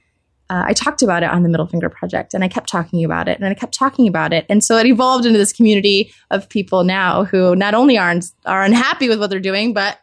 uh, 0.50 0.64
I 0.66 0.72
talked 0.72 1.02
about 1.02 1.22
it 1.22 1.28
on 1.28 1.42
the 1.42 1.48
Middle 1.48 1.66
Finger 1.66 1.90
Project 1.90 2.32
and 2.32 2.42
I 2.42 2.48
kept 2.48 2.70
talking 2.70 3.04
about 3.04 3.28
it 3.28 3.38
and 3.38 3.46
I 3.46 3.52
kept 3.52 3.74
talking 3.74 4.08
about 4.08 4.32
it. 4.32 4.46
And 4.48 4.64
so 4.64 4.78
it 4.78 4.86
evolved 4.86 5.26
into 5.26 5.38
this 5.38 5.52
community 5.52 6.10
of 6.30 6.48
people 6.48 6.84
now 6.84 7.24
who 7.24 7.54
not 7.54 7.74
only 7.74 7.98
are, 7.98 8.14
are 8.46 8.62
unhappy 8.62 9.10
with 9.10 9.20
what 9.20 9.28
they're 9.28 9.40
doing, 9.40 9.74
but 9.74 9.98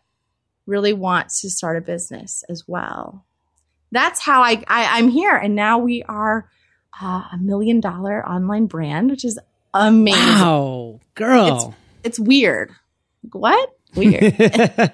really 0.68 0.94
want 0.94 1.30
to 1.30 1.50
start 1.50 1.78
a 1.78 1.82
business 1.82 2.44
as 2.48 2.64
well. 2.68 3.26
That's 3.92 4.22
how 4.22 4.44
I, 4.44 4.64
I 4.68 5.00
am 5.00 5.10
here. 5.10 5.36
And 5.36 5.56
now 5.56 5.80
we 5.80 6.04
are 6.04 6.50
uh, 7.02 7.24
a 7.32 7.38
million 7.40 7.80
dollar 7.80 8.28
online 8.28 8.68
brand, 8.68 9.10
which 9.10 9.26
is 9.26 9.40
amazing. 9.75 10.22
Wow, 10.22 11.00
girl. 11.15 11.75
It's, 12.03 12.17
it's 12.17 12.20
weird. 12.20 12.72
What? 13.32 13.75
Weird. 13.96 14.36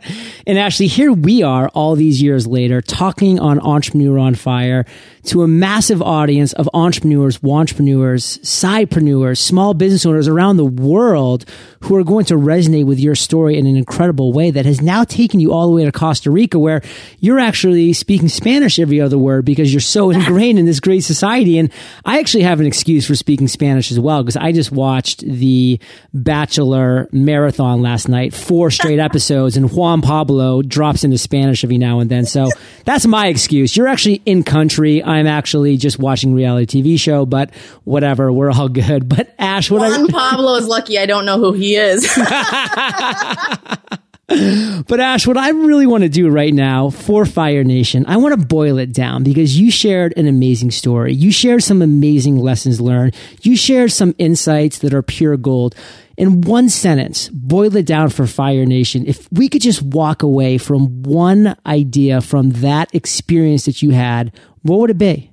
and 0.48 0.60
actually, 0.60 0.88
here 0.88 1.12
we 1.12 1.44
are 1.44 1.70
all 1.70 1.96
these 1.96 2.22
years 2.22 2.48
later 2.48 2.82
talking 2.82 3.40
on 3.40 3.60
Entrepreneur 3.60 4.20
on 4.20 4.36
Fire 4.36 4.86
to 5.24 5.44
a 5.44 5.48
massive 5.48 6.02
audience 6.02 6.54
of 6.54 6.70
entrepreneurs, 6.74 7.40
entrepreneurs, 7.44 8.40
sidepreneurs, 8.40 9.38
small 9.38 9.74
business 9.74 10.06
owners 10.06 10.28
around 10.28 10.58
the 10.58 10.66
world 10.66 11.46
who 11.82 11.96
are 11.96 12.04
going 12.04 12.26
to 12.26 12.36
resonate 12.36 12.86
with 12.86 13.00
your 13.00 13.16
story 13.16 13.58
in 13.58 13.68
an 13.68 13.76
incredible 13.76 14.34
way 14.34 14.52
that 14.52 14.66
has 14.66 14.82
now 14.82 15.04
taken 15.04 15.40
you 15.40 15.54
all 15.54 15.68
the 15.68 15.74
way 15.74 15.84
to 15.84 15.92
Costa 15.92 16.32
Rica 16.32 16.58
where 16.58 16.82
you're 17.20 17.40
actually 17.40 17.94
speaking 17.94 18.30
Spanish 18.30 18.80
every 18.80 19.00
other 19.00 19.18
word 19.18 19.46
because 19.46 19.74
you're 19.74 19.82
so 19.82 20.10
ingrained 20.12 20.60
in 20.60 20.66
this 20.66 20.80
great 20.80 21.02
society. 21.02 21.58
And 21.58 21.72
I 22.06 22.20
actually 22.20 22.44
have 22.44 22.60
an 22.60 22.66
excuse 22.66 23.06
for 23.06 23.16
speaking 23.16 23.48
Spanish 23.48 23.92
as 23.92 24.00
well 24.00 24.24
because 24.24 24.38
I 24.38 24.52
just 24.52 24.72
watched 24.72 25.22
the 25.22 25.80
Bachelor 26.14 27.08
marathon 27.12 27.82
last 27.82 28.08
night, 28.08 28.34
four 28.34 28.72
straight 28.72 28.91
episodes, 29.00 29.58
and 29.58 29.72
Juan 29.72 30.02
Pablo 30.02 30.62
drops 30.62 31.04
into 31.04 31.18
Spanish 31.18 31.64
every 31.64 31.78
now 31.78 32.00
and 32.00 32.10
then. 32.10 32.26
So 32.26 32.50
that's 32.86 33.06
my 33.06 33.28
excuse. 33.28 33.76
You're 33.76 33.88
actually 33.88 34.22
in 34.26 34.44
country. 34.44 35.04
I'm 35.04 35.28
actually 35.28 35.78
just 35.78 36.00
watching 36.00 36.34
reality 36.34 36.82
TV 36.82 37.00
show, 37.00 37.26
but 37.26 37.54
whatever, 37.84 38.32
we're 38.32 38.52
all 38.52 38.70
good. 38.70 39.12
But 39.22 39.36
Ash, 39.38 39.70
what 39.70 39.82
Juan 39.82 40.10
I, 40.10 40.12
Pablo 40.12 40.56
is 40.56 40.68
lucky 40.68 40.98
I 40.98 41.06
don't 41.06 41.26
know 41.26 41.38
who 41.38 41.54
he 41.54 41.76
is. 41.76 42.08
but 44.28 45.00
Ash, 45.00 45.28
what 45.28 45.38
I 45.38 45.50
really 45.50 45.86
want 45.86 46.04
to 46.04 46.10
do 46.10 46.30
right 46.30 46.54
now 46.54 46.90
for 46.90 47.26
Fire 47.26 47.64
Nation, 47.64 48.06
I 48.08 48.18
want 48.18 48.40
to 48.40 48.46
boil 48.46 48.78
it 48.78 48.94
down 48.94 49.24
because 49.24 49.60
you 49.60 49.70
shared 49.70 50.14
an 50.16 50.28
amazing 50.28 50.72
story. 50.72 51.14
You 51.14 51.32
shared 51.32 51.64
some 51.64 51.82
amazing 51.82 52.38
lessons 52.38 52.80
learned. 52.80 53.16
You 53.42 53.58
shared 53.58 53.92
some 53.92 54.16
insights 54.18 54.80
that 54.80 54.94
are 54.94 55.02
pure 55.02 55.38
gold. 55.38 55.76
In 56.18 56.42
one 56.42 56.70
sentence, 56.70 57.30
boil 57.30 57.76
it 57.76 57.86
down 57.86 58.10
for 58.10 58.26
Fire 58.28 58.66
Nation. 58.66 59.06
If 59.06 59.28
we 59.32 59.50
could 59.50 59.62
just 59.62 59.82
walk 59.82 60.24
away 60.24 60.58
from 60.58 61.04
one 61.04 61.58
idea 61.66 62.22
from 62.22 62.52
that 62.52 62.94
experience 62.96 63.66
that 63.66 63.82
you 63.82 63.90
had, 63.90 64.34
what 64.62 64.80
would 64.80 64.92
it 64.92 64.98
be? 64.98 65.32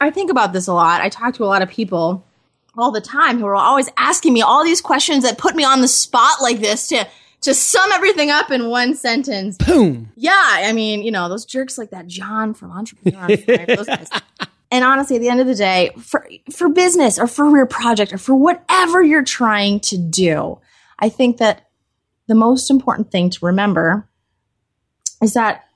I 0.00 0.10
think 0.10 0.30
about 0.30 0.52
this 0.52 0.66
a 0.66 0.74
lot. 0.74 1.00
I 1.00 1.08
talk 1.08 1.34
to 1.34 1.44
a 1.44 1.46
lot 1.46 1.62
of 1.62 1.70
people 1.70 2.26
all 2.76 2.90
the 2.90 3.00
time 3.00 3.38
who 3.38 3.46
are 3.46 3.54
always 3.54 3.88
asking 3.96 4.32
me 4.32 4.42
all 4.42 4.64
these 4.64 4.80
questions 4.80 5.22
that 5.22 5.38
put 5.38 5.54
me 5.54 5.64
on 5.64 5.80
the 5.80 5.88
spot 5.88 6.42
like 6.42 6.58
this 6.58 6.88
to 6.88 7.06
to 7.44 7.54
sum 7.54 7.90
everything 7.92 8.30
up 8.30 8.50
in 8.50 8.68
one 8.68 8.94
sentence. 8.94 9.58
Boom. 9.58 10.10
Yeah, 10.16 10.32
I 10.34 10.72
mean, 10.72 11.02
you 11.02 11.10
know, 11.10 11.28
those 11.28 11.44
jerks 11.44 11.76
like 11.76 11.90
that 11.90 12.06
John 12.06 12.54
from 12.54 12.72
Entrepreneur 12.72 13.36
those 13.66 13.86
guys. 13.86 14.10
And 14.70 14.84
honestly, 14.84 15.14
at 15.14 15.22
the 15.22 15.28
end 15.28 15.40
of 15.40 15.46
the 15.46 15.54
day, 15.54 15.92
for 16.00 16.28
for 16.50 16.68
business 16.68 17.16
or 17.16 17.28
for 17.28 17.48
your 17.56 17.66
project 17.66 18.12
or 18.12 18.18
for 18.18 18.34
whatever 18.34 19.00
you're 19.00 19.22
trying 19.22 19.78
to 19.80 19.96
do, 19.96 20.58
I 20.98 21.10
think 21.10 21.36
that 21.36 21.68
the 22.26 22.34
most 22.34 22.72
important 22.72 23.12
thing 23.12 23.30
to 23.30 23.46
remember 23.46 24.08
is 25.22 25.34
that 25.34 25.66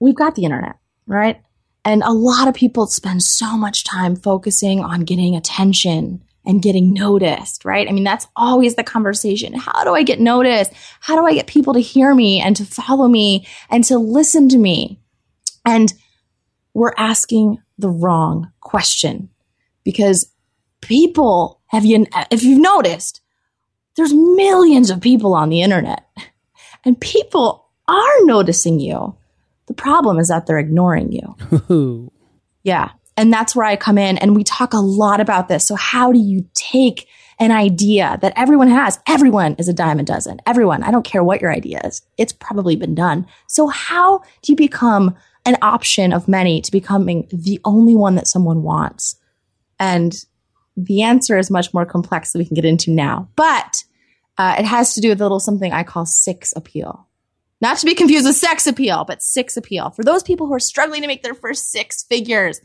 we've 0.00 0.16
got 0.16 0.34
the 0.34 0.42
internet, 0.42 0.78
right? 1.06 1.40
And 1.84 2.02
a 2.02 2.10
lot 2.10 2.48
of 2.48 2.54
people 2.54 2.86
spend 2.86 3.22
so 3.22 3.56
much 3.56 3.84
time 3.84 4.16
focusing 4.16 4.80
on 4.80 5.02
getting 5.02 5.36
attention 5.36 6.24
and 6.44 6.62
getting 6.62 6.92
noticed, 6.92 7.64
right? 7.64 7.88
I 7.88 7.92
mean, 7.92 8.04
that's 8.04 8.26
always 8.36 8.74
the 8.74 8.82
conversation. 8.82 9.54
How 9.54 9.84
do 9.84 9.94
I 9.94 10.02
get 10.02 10.20
noticed? 10.20 10.72
How 11.00 11.14
do 11.14 11.26
I 11.26 11.34
get 11.34 11.46
people 11.46 11.74
to 11.74 11.80
hear 11.80 12.14
me 12.14 12.40
and 12.40 12.56
to 12.56 12.64
follow 12.64 13.08
me 13.08 13.46
and 13.70 13.84
to 13.84 13.98
listen 13.98 14.48
to 14.48 14.58
me? 14.58 15.00
And 15.64 15.92
we're 16.74 16.94
asking 16.96 17.62
the 17.78 17.90
wrong 17.90 18.50
question 18.60 19.30
because 19.84 20.32
people 20.80 21.60
have 21.66 21.84
you, 21.84 22.06
if 22.30 22.42
you've 22.42 22.60
noticed, 22.60 23.20
there's 23.96 24.12
millions 24.12 24.90
of 24.90 25.00
people 25.00 25.34
on 25.34 25.48
the 25.48 25.62
internet 25.62 26.06
and 26.84 27.00
people 27.00 27.68
are 27.86 28.24
noticing 28.24 28.80
you. 28.80 29.14
The 29.66 29.74
problem 29.74 30.18
is 30.18 30.28
that 30.28 30.46
they're 30.46 30.58
ignoring 30.58 31.12
you. 31.12 32.10
yeah. 32.62 32.90
And 33.16 33.32
that's 33.32 33.54
where 33.54 33.66
I 33.66 33.76
come 33.76 33.98
in 33.98 34.18
and 34.18 34.34
we 34.34 34.44
talk 34.44 34.72
a 34.72 34.78
lot 34.78 35.20
about 35.20 35.48
this. 35.48 35.66
So 35.66 35.74
how 35.74 36.12
do 36.12 36.18
you 36.18 36.46
take 36.54 37.08
an 37.38 37.50
idea 37.50 38.18
that 38.22 38.32
everyone 38.36 38.68
has? 38.68 38.98
Everyone 39.06 39.54
is 39.58 39.68
a 39.68 39.72
dime 39.72 39.98
a 39.98 40.02
dozen. 40.02 40.40
Everyone. 40.46 40.82
I 40.82 40.90
don't 40.90 41.04
care 41.04 41.24
what 41.24 41.40
your 41.40 41.52
idea 41.52 41.80
is. 41.84 42.02
It's 42.16 42.32
probably 42.32 42.76
been 42.76 42.94
done. 42.94 43.26
So 43.48 43.68
how 43.68 44.22
do 44.42 44.52
you 44.52 44.56
become 44.56 45.16
an 45.44 45.56
option 45.60 46.12
of 46.12 46.28
many 46.28 46.60
to 46.60 46.70
becoming 46.70 47.28
the 47.32 47.60
only 47.64 47.96
one 47.96 48.14
that 48.14 48.28
someone 48.28 48.62
wants? 48.62 49.16
And 49.78 50.14
the 50.76 51.02
answer 51.02 51.36
is 51.36 51.50
much 51.50 51.74
more 51.74 51.84
complex 51.84 52.32
than 52.32 52.38
we 52.38 52.46
can 52.46 52.54
get 52.54 52.64
into 52.64 52.90
now, 52.90 53.28
but 53.36 53.84
uh, 54.38 54.56
it 54.58 54.64
has 54.64 54.94
to 54.94 55.00
do 55.00 55.10
with 55.10 55.20
a 55.20 55.24
little 55.24 55.40
something 55.40 55.72
I 55.72 55.82
call 55.82 56.06
six 56.06 56.52
appeal. 56.56 57.06
Not 57.60 57.78
to 57.78 57.86
be 57.86 57.94
confused 57.94 58.26
with 58.26 58.36
sex 58.36 58.66
appeal, 58.66 59.04
but 59.04 59.22
six 59.22 59.56
appeal. 59.56 59.90
For 59.90 60.02
those 60.02 60.22
people 60.22 60.46
who 60.46 60.54
are 60.54 60.60
struggling 60.60 61.02
to 61.02 61.06
make 61.06 61.22
their 61.22 61.34
first 61.34 61.70
six 61.70 62.02
figures, 62.02 62.60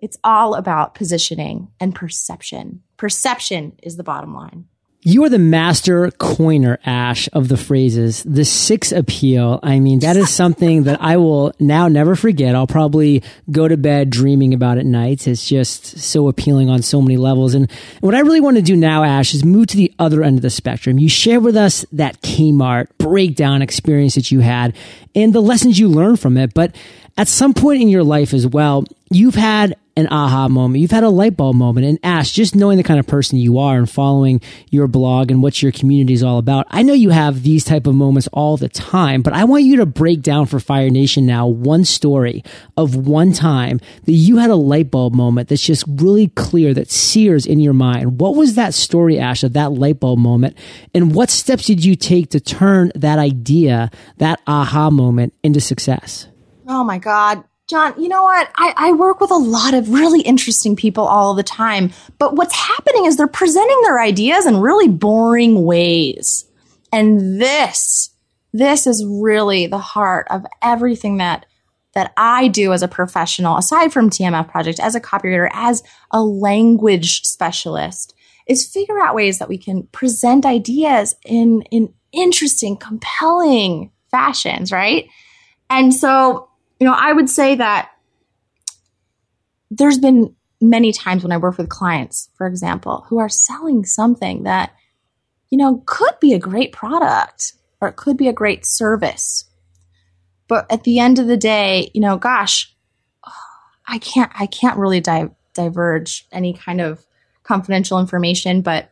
it's 0.00 0.18
all 0.24 0.54
about 0.54 0.94
positioning 0.94 1.68
and 1.78 1.94
perception. 1.94 2.82
Perception 2.96 3.72
is 3.82 3.96
the 3.96 4.04
bottom 4.04 4.34
line. 4.34 4.66
You 5.02 5.24
are 5.24 5.30
the 5.30 5.38
master 5.38 6.10
coiner, 6.10 6.78
Ash, 6.84 7.26
of 7.32 7.48
the 7.48 7.56
phrases. 7.56 8.22
The 8.24 8.44
six 8.44 8.92
appeal. 8.92 9.58
I 9.62 9.80
mean, 9.80 10.00
that 10.00 10.18
is 10.18 10.28
something 10.28 10.82
that 10.82 11.00
I 11.00 11.16
will 11.16 11.54
now 11.58 11.88
never 11.88 12.14
forget. 12.14 12.54
I'll 12.54 12.66
probably 12.66 13.22
go 13.50 13.66
to 13.66 13.78
bed 13.78 14.10
dreaming 14.10 14.52
about 14.52 14.76
it 14.76 14.84
nights. 14.84 15.26
It's 15.26 15.48
just 15.48 15.98
so 15.98 16.28
appealing 16.28 16.68
on 16.68 16.82
so 16.82 17.00
many 17.00 17.16
levels. 17.16 17.54
And 17.54 17.70
what 18.00 18.14
I 18.14 18.20
really 18.20 18.42
want 18.42 18.58
to 18.58 18.62
do 18.62 18.76
now, 18.76 19.02
Ash, 19.02 19.32
is 19.32 19.42
move 19.42 19.68
to 19.68 19.78
the 19.78 19.90
other 19.98 20.22
end 20.22 20.36
of 20.36 20.42
the 20.42 20.50
spectrum. 20.50 20.98
You 20.98 21.08
share 21.08 21.40
with 21.40 21.56
us 21.56 21.86
that 21.92 22.20
Kmart 22.20 22.88
breakdown 22.98 23.62
experience 23.62 24.16
that 24.16 24.30
you 24.30 24.40
had 24.40 24.76
and 25.14 25.32
the 25.32 25.40
lessons 25.40 25.78
you 25.78 25.88
learned 25.88 26.20
from 26.20 26.36
it. 26.36 26.52
But 26.52 26.76
at 27.20 27.28
some 27.28 27.52
point 27.52 27.82
in 27.82 27.90
your 27.90 28.02
life 28.02 28.32
as 28.32 28.46
well, 28.46 28.82
you've 29.10 29.34
had 29.34 29.76
an 29.94 30.08
aha 30.10 30.48
moment. 30.48 30.80
You've 30.80 30.90
had 30.90 31.04
a 31.04 31.10
light 31.10 31.36
bulb 31.36 31.54
moment. 31.54 31.84
And 31.84 31.98
Ash, 32.02 32.32
just 32.32 32.56
knowing 32.56 32.78
the 32.78 32.82
kind 32.82 32.98
of 32.98 33.06
person 33.06 33.36
you 33.36 33.58
are 33.58 33.76
and 33.76 33.90
following 33.90 34.40
your 34.70 34.86
blog 34.86 35.30
and 35.30 35.42
what 35.42 35.62
your 35.62 35.70
community 35.70 36.14
is 36.14 36.22
all 36.22 36.38
about, 36.38 36.66
I 36.70 36.80
know 36.80 36.94
you 36.94 37.10
have 37.10 37.42
these 37.42 37.62
type 37.62 37.86
of 37.86 37.94
moments 37.94 38.26
all 38.32 38.56
the 38.56 38.70
time, 38.70 39.20
but 39.20 39.34
I 39.34 39.44
want 39.44 39.64
you 39.64 39.76
to 39.76 39.84
break 39.84 40.22
down 40.22 40.46
for 40.46 40.60
Fire 40.60 40.88
Nation 40.88 41.26
now 41.26 41.46
one 41.46 41.84
story 41.84 42.42
of 42.78 42.96
one 42.96 43.34
time 43.34 43.80
that 44.04 44.12
you 44.12 44.38
had 44.38 44.48
a 44.48 44.56
light 44.56 44.90
bulb 44.90 45.12
moment 45.12 45.50
that's 45.50 45.66
just 45.66 45.84
really 45.86 46.28
clear, 46.28 46.72
that 46.72 46.90
sears 46.90 47.44
in 47.44 47.60
your 47.60 47.74
mind. 47.74 48.18
What 48.18 48.34
was 48.34 48.54
that 48.54 48.72
story, 48.72 49.18
Ash, 49.18 49.44
of 49.44 49.52
that 49.52 49.72
light 49.72 50.00
bulb 50.00 50.20
moment? 50.20 50.56
And 50.94 51.14
what 51.14 51.28
steps 51.28 51.66
did 51.66 51.84
you 51.84 51.96
take 51.96 52.30
to 52.30 52.40
turn 52.40 52.92
that 52.94 53.18
idea, 53.18 53.90
that 54.16 54.40
aha 54.46 54.88
moment 54.88 55.34
into 55.42 55.60
success? 55.60 56.29
Oh 56.70 56.84
my 56.84 56.98
God. 56.98 57.42
John, 57.68 58.00
you 58.00 58.08
know 58.08 58.22
what? 58.22 58.48
I, 58.54 58.74
I, 58.76 58.92
work 58.92 59.20
with 59.20 59.32
a 59.32 59.36
lot 59.36 59.74
of 59.74 59.90
really 59.90 60.20
interesting 60.20 60.76
people 60.76 61.04
all 61.04 61.34
the 61.34 61.42
time, 61.42 61.92
but 62.18 62.36
what's 62.36 62.54
happening 62.54 63.06
is 63.06 63.16
they're 63.16 63.26
presenting 63.26 63.80
their 63.82 64.00
ideas 64.00 64.46
in 64.46 64.60
really 64.60 64.86
boring 64.86 65.64
ways. 65.64 66.44
And 66.92 67.40
this, 67.40 68.10
this 68.52 68.86
is 68.86 69.04
really 69.04 69.66
the 69.66 69.78
heart 69.78 70.28
of 70.30 70.46
everything 70.62 71.18
that 71.18 71.46
that 71.94 72.12
I 72.16 72.46
do 72.46 72.72
as 72.72 72.84
a 72.84 72.88
professional, 72.88 73.56
aside 73.56 73.92
from 73.92 74.10
TMF 74.10 74.48
Project, 74.48 74.78
as 74.78 74.94
a 74.94 75.00
copywriter, 75.00 75.50
as 75.52 75.82
a 76.12 76.22
language 76.22 77.22
specialist, 77.22 78.14
is 78.46 78.64
figure 78.64 79.00
out 79.00 79.16
ways 79.16 79.40
that 79.40 79.48
we 79.48 79.58
can 79.58 79.88
present 79.90 80.46
ideas 80.46 81.16
in 81.24 81.62
in 81.72 81.92
interesting, 82.12 82.76
compelling 82.76 83.90
fashions, 84.08 84.70
right? 84.70 85.08
And 85.68 85.92
so 85.94 86.49
you 86.80 86.86
know, 86.86 86.94
I 86.96 87.12
would 87.12 87.28
say 87.28 87.54
that 87.56 87.90
there's 89.70 89.98
been 89.98 90.34
many 90.60 90.92
times 90.92 91.22
when 91.22 91.32
I 91.32 91.36
work 91.36 91.58
with 91.58 91.68
clients, 91.68 92.30
for 92.34 92.46
example, 92.46 93.04
who 93.08 93.18
are 93.18 93.28
selling 93.28 93.84
something 93.84 94.42
that, 94.42 94.72
you 95.50 95.58
know, 95.58 95.82
could 95.86 96.18
be 96.20 96.32
a 96.32 96.38
great 96.38 96.72
product 96.72 97.52
or 97.80 97.88
it 97.88 97.96
could 97.96 98.16
be 98.16 98.28
a 98.28 98.32
great 98.32 98.66
service. 98.66 99.44
But 100.48 100.70
at 100.70 100.84
the 100.84 100.98
end 100.98 101.18
of 101.18 101.26
the 101.26 101.36
day, 101.36 101.90
you 101.94 102.00
know, 102.00 102.16
gosh, 102.16 102.74
I 103.86 103.98
can't, 103.98 104.32
I 104.34 104.46
can't 104.46 104.78
really 104.78 105.00
di- 105.00 105.30
diverge 105.54 106.26
any 106.32 106.52
kind 106.52 106.80
of 106.80 107.04
confidential 107.42 108.00
information, 108.00 108.62
but 108.62 108.89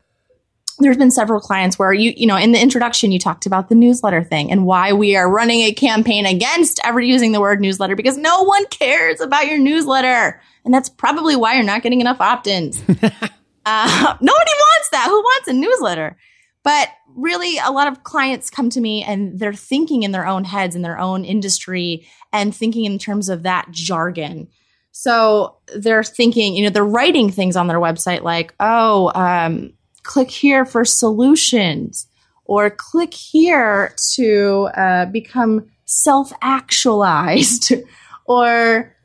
there's 0.79 0.97
been 0.97 1.11
several 1.11 1.41
clients 1.41 1.79
where 1.79 1.93
you, 1.93 2.13
you 2.17 2.27
know, 2.27 2.37
in 2.37 2.53
the 2.53 2.61
introduction, 2.61 3.11
you 3.13 3.19
talked 3.19 3.47
about 3.47 3.69
the 3.69 3.75
newsletter 3.75 4.23
thing 4.23 4.51
and 4.51 4.65
why 4.65 4.93
we 4.93 5.17
are 5.17 5.31
running 5.31 5.61
a 5.63 5.73
campaign 5.73 6.25
against 6.25 6.81
ever 6.85 7.01
using 7.01 7.33
the 7.33 7.41
word 7.41 7.61
newsletter 7.61 7.97
because 7.97 8.17
no 8.17 8.43
one 8.43 8.67
cares 8.67 9.21
about 9.21 9.47
your 9.47 9.59
newsletter. 9.59 10.41
And 10.65 10.73
that's 10.73 10.89
probably 10.89 11.37
why 11.37 11.55
you're 11.55 11.65
not 11.65 11.83
getting 11.83 12.01
enough 12.01 12.21
opt 12.21 12.47
ins. 12.47 12.79
uh, 12.89 14.17
nobody 14.21 14.53
wants 14.53 14.89
that. 14.93 15.07
Who 15.09 15.21
wants 15.21 15.49
a 15.49 15.53
newsletter? 15.53 16.17
But 16.63 16.89
really, 17.17 17.59
a 17.59 17.71
lot 17.71 17.89
of 17.89 18.05
clients 18.05 18.51
come 18.51 18.71
to 18.71 18.81
me 18.81 19.03
and 19.03 19.39
they're 19.39 19.53
thinking 19.53 20.03
in 20.03 20.13
their 20.13 20.27
own 20.27 20.45
heads, 20.45 20.77
in 20.77 20.83
their 20.83 20.99
own 20.99 21.25
industry, 21.25 22.07
and 22.33 22.55
thinking 22.55 22.85
in 22.85 22.99
terms 22.99 23.29
of 23.29 23.43
that 23.45 23.71
jargon. 23.71 24.49
So 24.93 25.59
they're 25.75 26.05
thinking, 26.05 26.55
you 26.55 26.65
know, 26.65 26.71
they're 26.71 26.85
writing 26.85 27.31
things 27.31 27.57
on 27.57 27.69
their 27.69 27.79
website 27.79 28.23
like, 28.23 28.55
oh, 28.59 29.13
um, 29.15 29.73
click 30.09 30.31
here 30.31 30.65
for 30.65 30.85
solutions 30.85 32.09
or 32.47 32.71
click 32.71 33.13
here 33.13 33.95
to 34.15 34.69
uh, 34.75 35.05
become 35.07 35.71
self 35.85 36.33
actualized 36.41 37.75
or 38.25 38.97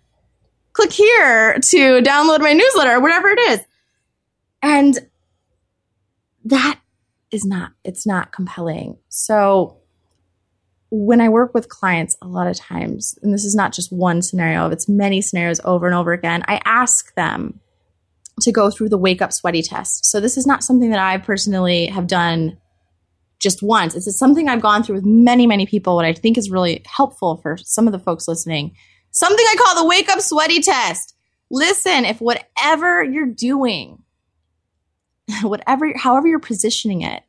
click 0.72 0.94
here 0.94 1.56
to 1.56 2.02
download 2.02 2.40
my 2.40 2.54
newsletter 2.54 2.92
or 2.92 3.02
whatever 3.02 3.28
it 3.28 3.40
is. 3.40 3.60
And 4.62 4.98
that 6.46 6.80
is 7.32 7.46
not, 7.46 7.74
it's 7.84 8.08
not 8.08 8.32
compelling. 8.32 8.98
So 9.10 9.78
when 10.90 11.20
I 11.20 11.28
work 11.28 11.54
with 11.54 11.68
clients, 11.68 12.16
a 12.22 12.28
lot 12.28 12.48
of 12.48 12.56
times, 12.56 13.20
and 13.22 13.34
this 13.34 13.44
is 13.44 13.56
not 13.56 13.74
just 13.74 13.92
one 13.92 14.22
scenario, 14.22 14.70
it's 14.70 14.88
many 14.88 15.22
scenarios 15.22 15.60
over 15.66 15.86
and 15.86 15.96
over 15.96 16.14
again, 16.14 16.44
I 16.48 16.62
ask 16.64 17.14
them 17.16 17.60
to 18.42 18.52
go 18.52 18.70
through 18.70 18.90
the 18.90 18.98
wake 18.98 19.22
up 19.22 19.32
sweaty 19.32 19.62
test. 19.62 20.06
So 20.06 20.20
this 20.20 20.38
is 20.38 20.48
not 20.48 20.64
something 20.64 20.90
that 20.90 21.00
I 21.00 21.18
personally 21.18 21.88
have 21.88 22.08
done 22.08 22.58
just 23.40 23.62
once. 23.62 23.96
It's 23.96 24.18
something 24.18 24.48
I've 24.48 24.62
gone 24.62 24.84
through 24.84 24.96
with 24.96 25.06
many, 25.06 25.46
many 25.46 25.66
people. 25.66 25.96
What 25.96 26.06
I 26.06 26.14
think 26.14 26.38
is 26.38 26.50
really 26.50 26.82
helpful 26.88 27.38
for 27.38 27.58
some 27.58 27.88
of 27.88 27.94
the 27.94 28.00
folks 28.00 28.28
listening. 28.28 28.76
Something 29.12 29.46
I 29.48 29.56
call 29.58 29.84
the 29.84 29.88
wake 29.88 30.10
up 30.10 30.22
sweaty 30.22 30.62
test. 30.62 31.16
Listen, 31.52 32.06
if 32.06 32.20
whatever 32.20 33.04
you're 33.04 33.28
doing, 33.28 34.02
whatever, 35.44 35.92
however 35.96 36.28
you're 36.28 36.40
positioning 36.40 37.02
it, 37.02 37.22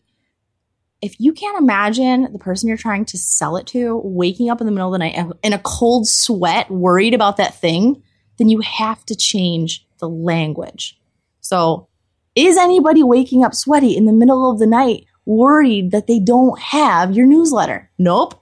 if 1.02 1.20
you 1.20 1.34
can't 1.34 1.58
imagine 1.58 2.32
the 2.32 2.38
person 2.38 2.66
you're 2.66 2.78
trying 2.78 3.04
to 3.04 3.18
sell 3.18 3.58
it 3.58 3.66
to 3.66 4.00
waking 4.02 4.48
up 4.48 4.62
in 4.62 4.66
the 4.66 4.72
middle 4.72 4.88
of 4.88 4.98
the 4.98 4.98
night 4.98 5.32
in 5.42 5.52
a 5.52 5.58
cold 5.58 6.08
sweat, 6.08 6.70
worried 6.70 7.12
about 7.12 7.36
that 7.36 7.60
thing, 7.60 8.02
then 8.38 8.48
you 8.48 8.60
have 8.60 9.04
to 9.04 9.14
change 9.14 9.86
the 10.04 10.08
language. 10.08 11.00
So, 11.40 11.88
is 12.34 12.58
anybody 12.58 13.02
waking 13.02 13.42
up 13.42 13.54
sweaty 13.54 13.96
in 13.96 14.04
the 14.04 14.12
middle 14.12 14.50
of 14.50 14.58
the 14.58 14.66
night, 14.66 15.06
worried 15.24 15.92
that 15.92 16.06
they 16.06 16.18
don't 16.18 16.58
have 16.60 17.14
your 17.14 17.26
newsletter? 17.26 17.90
Nope. 17.98 18.34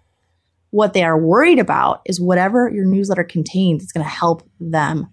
What 0.71 0.93
they 0.93 1.05
are 1.05 1.19
worried 1.19 1.59
about 1.59 2.01
is 2.05 2.21
whatever 2.21 2.69
your 2.69 2.87
newsletter 2.87 3.25
contains 3.25 3.85
is 3.85 3.93
going 3.93 4.05
to 4.05 4.11
help 4.11 4.49
them 4.59 5.09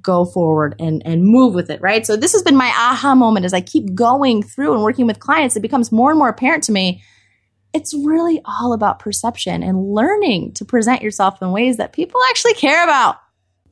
go 0.00 0.24
forward 0.24 0.76
and, 0.78 1.02
and 1.04 1.24
move 1.24 1.52
with 1.52 1.68
it, 1.68 1.82
right? 1.82 2.06
So 2.06 2.16
this 2.16 2.32
has 2.32 2.42
been 2.42 2.56
my 2.56 2.68
aha 2.68 3.14
moment 3.14 3.44
as 3.44 3.52
I 3.52 3.60
keep 3.60 3.94
going 3.94 4.42
through 4.42 4.72
and 4.72 4.82
working 4.82 5.06
with 5.06 5.18
clients. 5.18 5.56
It 5.56 5.60
becomes 5.60 5.92
more 5.92 6.10
and 6.10 6.18
more 6.18 6.28
apparent 6.28 6.62
to 6.64 6.72
me. 6.72 7.02
It's 7.74 7.92
really 7.92 8.40
all 8.44 8.72
about 8.72 9.00
perception 9.00 9.62
and 9.62 9.92
learning 9.92 10.52
to 10.54 10.64
present 10.64 11.02
yourself 11.02 11.42
in 11.42 11.50
ways 11.50 11.76
that 11.76 11.92
people 11.92 12.20
actually 12.30 12.54
care 12.54 12.84
about. 12.84 13.16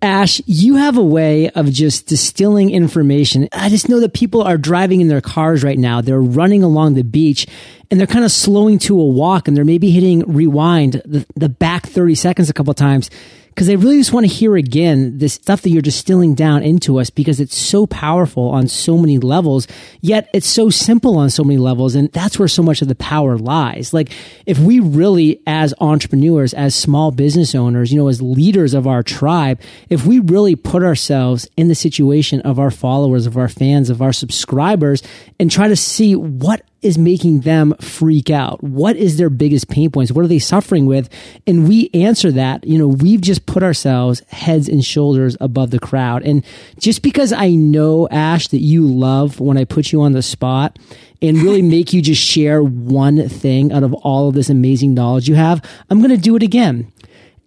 Ash, 0.05 0.41
you 0.45 0.77
have 0.77 0.99
a 0.99 1.03
way 1.03 1.49
of 1.49 1.73
just 1.73 2.07
distilling 2.07 2.71
information. 2.71 3.49
I 3.53 3.71
just 3.71 3.89
know 3.89 4.01
that 4.01 4.13
people 4.13 4.43
are 4.43 4.59
driving 4.59 5.01
in 5.01 5.09
their 5.09 5.23
cars 5.23 5.65
right 5.65 5.79
now. 5.79 6.03
They're 6.03 6.21
running 6.21 6.63
along 6.63 6.93
the 6.93 7.03
beach 7.03 7.47
and 7.95 8.01
they're 8.01 8.09
kind 8.09 8.25
of 8.25 8.33
slowing 8.33 8.81
to 8.81 8.99
a 8.99 9.07
walk 9.07 9.47
and 9.47 9.57
they're 9.57 9.65
maybe 9.65 9.89
hitting 9.89 10.25
rewind 10.27 11.01
the, 11.05 11.25
the 11.37 11.49
back 11.49 11.87
30 11.87 12.17
seconds 12.17 12.51
a 12.51 12.53
couple 12.53 12.75
times 12.75 13.09
because 13.55 13.69
they 13.69 13.77
really 13.77 13.99
just 13.99 14.13
want 14.13 14.27
to 14.27 14.33
hear 14.33 14.57
again 14.57 15.19
this 15.19 15.35
stuff 15.35 15.63
that 15.63 15.71
you're 15.71 15.81
distilling 15.81 16.35
down 16.35 16.65
into 16.65 16.99
us 16.99 17.09
because 17.09 17.39
it's 17.39 17.57
so 17.57 17.87
powerful 17.87 18.49
on 18.49 18.67
so 18.67 18.99
many 18.99 19.21
levels, 19.21 19.69
yet 20.01 20.29
it's 20.35 20.49
so 20.49 20.71
simple 20.71 21.17
on 21.17 21.31
so 21.31 21.45
many 21.45 21.57
levels. 21.57 21.95
And 21.95 22.11
that's 22.11 22.37
where 22.37 22.49
so 22.49 22.65
much 22.65 22.83
of 22.83 22.89
the 22.89 22.97
power 22.97 23.39
lies. 23.39 23.95
Like 23.95 24.11
if 24.45 24.59
we 24.59 24.81
really, 24.81 25.41
as 25.47 25.73
entrepreneurs, 25.81 26.53
as 26.53 26.75
small 26.75 27.13
business 27.13 27.55
owners, 27.55 27.93
you 27.93 27.99
know, 27.99 28.09
as 28.09 28.21
leaders 28.21 28.75
of 28.75 28.89
our 28.89 29.05
tribe, 29.05 29.61
if 29.89 30.05
we 30.05 30.19
really 30.19 30.57
put 30.57 30.83
ourselves 30.83 31.47
in 31.57 31.69
the 31.69 31.77
situation 31.77 32.41
of 32.41 32.59
our 32.59 32.73
followers, 32.73 33.25
of 33.25 33.37
our 33.37 33.49
fans, 33.49 33.89
of 33.89 34.03
our 34.03 34.13
subscribers 34.13 35.01
and 35.39 35.49
try 35.49 35.69
to 35.69 35.77
see 35.77 36.17
what 36.17 36.63
is 36.85 36.99
making 36.99 37.41
them 37.41 37.75
freak 37.81 38.31
out? 38.31 38.63
What 38.63 38.97
is 38.97 39.17
their 39.17 39.31
biggest 39.31 39.69
pain 39.69 39.91
points? 39.91 40.13
What 40.13 40.25
are 40.25 40.29
they 40.29 40.39
suffering 40.39 40.87
with? 40.87 41.09
And 41.47 41.69
we 41.69 41.91
answer 41.95 42.31
that, 42.33 42.65
you 42.67 42.79
know, 42.79 42.89
we've 42.89 43.21
just 43.21 43.47
put 43.47 43.63
ourselves 43.63 44.23
heads 44.29 44.69
and 44.69 44.85
shoulders 44.85 45.37
above 45.41 45.71
the 45.71 45.79
crowd. 45.79 46.23
And 46.23 46.45
just 46.79 47.03
because 47.03 47.33
I 47.33 47.51
know, 47.51 48.07
Ash, 48.09 48.49
that 48.49 48.61
you 48.61 48.87
love 48.87 49.41
when 49.41 49.57
I 49.57 49.65
put 49.65 49.93
you 49.93 50.03
on 50.03 50.13
the 50.13 50.23
spot 50.23 50.79
and 51.23 51.39
really 51.39 51.63
make 51.77 51.93
you 51.93 52.03
just 52.03 52.23
share 52.23 52.63
one 52.63 53.29
thing 53.29 53.73
out 53.73 53.83
of 53.83 53.95
all 53.95 54.29
of 54.29 54.35
this 54.35 54.51
amazing 54.51 54.95
knowledge 54.95 55.29
you 55.29 55.35
have, 55.35 55.65
I'm 55.89 55.99
going 55.99 56.11
to 56.11 56.17
do 56.17 56.37
it 56.37 56.43
again. 56.43 56.93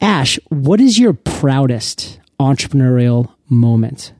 Ash, 0.02 0.40
what 0.50 0.80
is 0.80 1.00
your 1.00 1.14
proudest 1.14 2.20
entrepreneurial 2.40 3.34
moment? 3.50 4.14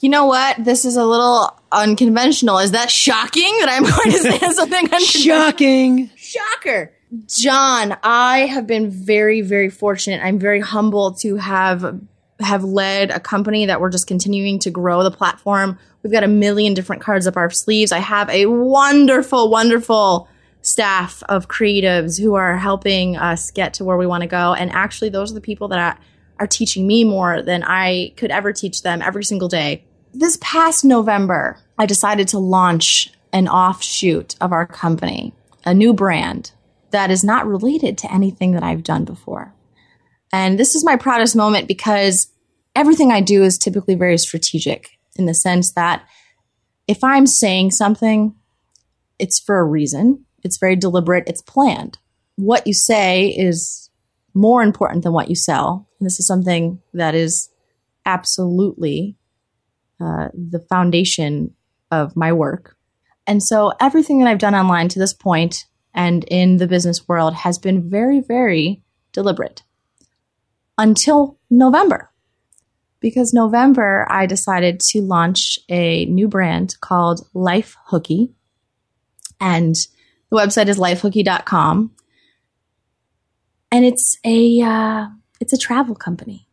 You 0.00 0.10
know 0.10 0.26
what? 0.26 0.62
This 0.62 0.84
is 0.84 0.96
a 0.96 1.04
little 1.04 1.57
unconventional. 1.72 2.58
Is 2.58 2.72
that 2.72 2.90
shocking 2.90 3.58
that 3.60 3.68
I'm 3.68 3.82
going 3.82 4.12
to 4.12 4.18
say 4.18 4.38
something 4.52 4.84
unconventional? 4.84 5.38
Shocking. 5.38 6.10
Shocker. 6.16 6.92
John, 7.26 7.96
I 8.02 8.40
have 8.40 8.66
been 8.66 8.90
very, 8.90 9.40
very 9.40 9.70
fortunate. 9.70 10.20
I'm 10.22 10.38
very 10.38 10.60
humble 10.60 11.14
to 11.14 11.36
have 11.36 12.00
have 12.40 12.62
led 12.62 13.10
a 13.10 13.18
company 13.18 13.66
that 13.66 13.80
we're 13.80 13.90
just 13.90 14.06
continuing 14.06 14.60
to 14.60 14.70
grow 14.70 15.02
the 15.02 15.10
platform. 15.10 15.76
We've 16.02 16.12
got 16.12 16.22
a 16.22 16.28
million 16.28 16.72
different 16.72 17.02
cards 17.02 17.26
up 17.26 17.36
our 17.36 17.50
sleeves. 17.50 17.90
I 17.90 17.98
have 17.98 18.30
a 18.30 18.46
wonderful, 18.46 19.50
wonderful 19.50 20.28
staff 20.62 21.22
of 21.28 21.48
creatives 21.48 22.20
who 22.20 22.34
are 22.34 22.56
helping 22.56 23.16
us 23.16 23.50
get 23.50 23.74
to 23.74 23.84
where 23.84 23.96
we 23.96 24.06
want 24.06 24.22
to 24.22 24.28
go. 24.28 24.54
And 24.54 24.70
actually, 24.70 25.08
those 25.08 25.32
are 25.32 25.34
the 25.34 25.40
people 25.40 25.68
that 25.68 26.00
are 26.38 26.46
teaching 26.46 26.86
me 26.86 27.02
more 27.02 27.42
than 27.42 27.64
I 27.64 28.12
could 28.16 28.30
ever 28.30 28.52
teach 28.52 28.82
them 28.82 29.02
every 29.02 29.24
single 29.24 29.48
day 29.48 29.84
this 30.14 30.38
past 30.40 30.84
November, 30.84 31.58
I 31.78 31.86
decided 31.86 32.28
to 32.28 32.38
launch 32.38 33.12
an 33.32 33.48
offshoot 33.48 34.36
of 34.40 34.52
our 34.52 34.66
company, 34.66 35.34
a 35.64 35.74
new 35.74 35.92
brand 35.92 36.52
that 36.90 37.10
is 37.10 37.22
not 37.22 37.46
related 37.46 37.98
to 37.98 38.12
anything 38.12 38.52
that 38.52 38.62
I've 38.62 38.82
done 38.82 39.04
before. 39.04 39.52
And 40.32 40.58
this 40.58 40.74
is 40.74 40.84
my 40.84 40.96
proudest 40.96 41.36
moment 41.36 41.68
because 41.68 42.28
everything 42.74 43.12
I 43.12 43.20
do 43.20 43.42
is 43.42 43.58
typically 43.58 43.94
very 43.94 44.18
strategic 44.18 44.98
in 45.16 45.26
the 45.26 45.34
sense 45.34 45.72
that 45.72 46.06
if 46.86 47.04
I'm 47.04 47.26
saying 47.26 47.72
something, 47.72 48.34
it's 49.18 49.38
for 49.38 49.58
a 49.58 49.64
reason. 49.64 50.24
It's 50.42 50.58
very 50.58 50.76
deliberate. 50.76 51.24
It's 51.26 51.42
planned. 51.42 51.98
What 52.36 52.66
you 52.66 52.72
say 52.72 53.28
is 53.28 53.90
more 54.32 54.62
important 54.62 55.02
than 55.02 55.12
what 55.12 55.28
you 55.28 55.34
sell. 55.34 55.88
And 55.98 56.06
this 56.06 56.20
is 56.20 56.26
something 56.26 56.80
that 56.94 57.14
is 57.14 57.50
absolutely 58.06 59.17
uh, 60.00 60.28
the 60.34 60.60
foundation 60.68 61.54
of 61.90 62.16
my 62.16 62.32
work. 62.32 62.76
And 63.26 63.42
so 63.42 63.72
everything 63.80 64.20
that 64.20 64.28
I've 64.28 64.38
done 64.38 64.54
online 64.54 64.88
to 64.88 64.98
this 64.98 65.12
point 65.12 65.66
and 65.94 66.24
in 66.24 66.56
the 66.56 66.66
business 66.66 67.08
world 67.08 67.34
has 67.34 67.58
been 67.58 67.90
very, 67.90 68.20
very 68.20 68.82
deliberate 69.12 69.62
until 70.76 71.38
November. 71.50 72.10
Because 73.00 73.32
November, 73.32 74.06
I 74.10 74.26
decided 74.26 74.80
to 74.90 75.00
launch 75.00 75.58
a 75.68 76.06
new 76.06 76.26
brand 76.26 76.76
called 76.80 77.26
Life 77.32 77.76
Hooky. 77.86 78.32
And 79.40 79.76
the 80.30 80.36
website 80.36 80.68
is 80.68 80.78
lifehooky.com. 80.78 81.92
And 83.70 83.84
it's 83.84 84.18
a, 84.24 84.60
uh, 84.62 85.06
it's 85.40 85.52
a 85.52 85.58
travel 85.58 85.94
company. 85.94 86.47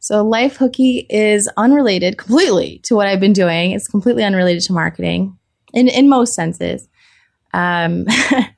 So 0.00 0.24
Life 0.24 0.56
Hooky 0.56 1.06
is 1.10 1.48
unrelated 1.56 2.18
completely 2.18 2.80
to 2.84 2.94
what 2.94 3.06
I've 3.06 3.20
been 3.20 3.32
doing. 3.32 3.72
It's 3.72 3.88
completely 3.88 4.24
unrelated 4.24 4.62
to 4.64 4.72
marketing 4.72 5.36
in, 5.72 5.88
in 5.88 6.08
most 6.08 6.34
senses. 6.34 6.88
Um, 7.52 8.06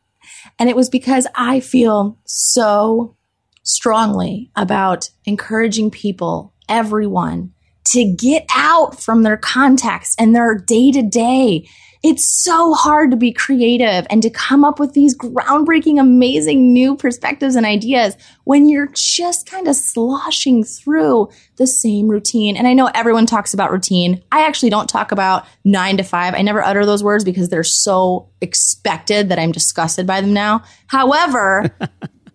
and 0.59 0.69
it 0.69 0.77
was 0.77 0.91
because 0.91 1.27
I 1.35 1.61
feel 1.61 2.19
so 2.27 3.17
strongly 3.63 4.51
about 4.57 5.11
encouraging 5.25 5.91
people, 5.91 6.55
everyone, 6.69 7.53
to 7.87 8.05
get 8.05 8.45
out 8.55 9.01
from 9.01 9.23
their 9.23 9.37
context 9.37 10.21
and 10.21 10.35
their 10.35 10.55
day 10.55 10.91
to 10.93 11.03
day. 11.03 11.69
It's 12.03 12.25
so 12.25 12.73
hard 12.73 13.11
to 13.11 13.17
be 13.17 13.31
creative 13.31 14.07
and 14.09 14.23
to 14.23 14.31
come 14.31 14.65
up 14.65 14.79
with 14.79 14.95
these 14.95 15.17
groundbreaking, 15.17 16.01
amazing 16.01 16.73
new 16.73 16.97
perspectives 16.97 17.57
and 17.57 17.67
ideas 17.67 18.17
when 18.45 18.71
you're 18.71 18.91
just 18.95 19.47
kind 19.47 19.69
of 19.69 19.77
sloshing 19.77 20.65
through 20.65 21.29
the 21.57 21.67
same 21.67 22.09
routine. 22.09 22.57
And 22.57 22.67
I 22.67 22.73
know 22.73 22.91
everyone 22.95 23.27
talks 23.27 23.53
about 23.53 23.71
routine. 23.71 24.23
I 24.33 24.47
actually 24.47 24.71
don't 24.71 24.89
talk 24.89 25.13
about 25.13 25.47
nine 25.63 25.99
to 25.99 26.03
five. 26.03 26.35
I 26.35 26.41
never 26.41 26.63
utter 26.63 26.87
those 26.87 27.05
words 27.05 27.23
because 27.23 27.51
they're 27.51 27.63
so 27.63 28.31
expected 28.41 29.29
that 29.29 29.39
I'm 29.39 29.53
disgusted 29.53 30.07
by 30.07 30.23
them 30.23 30.33
now. 30.33 30.63
However, 30.87 31.77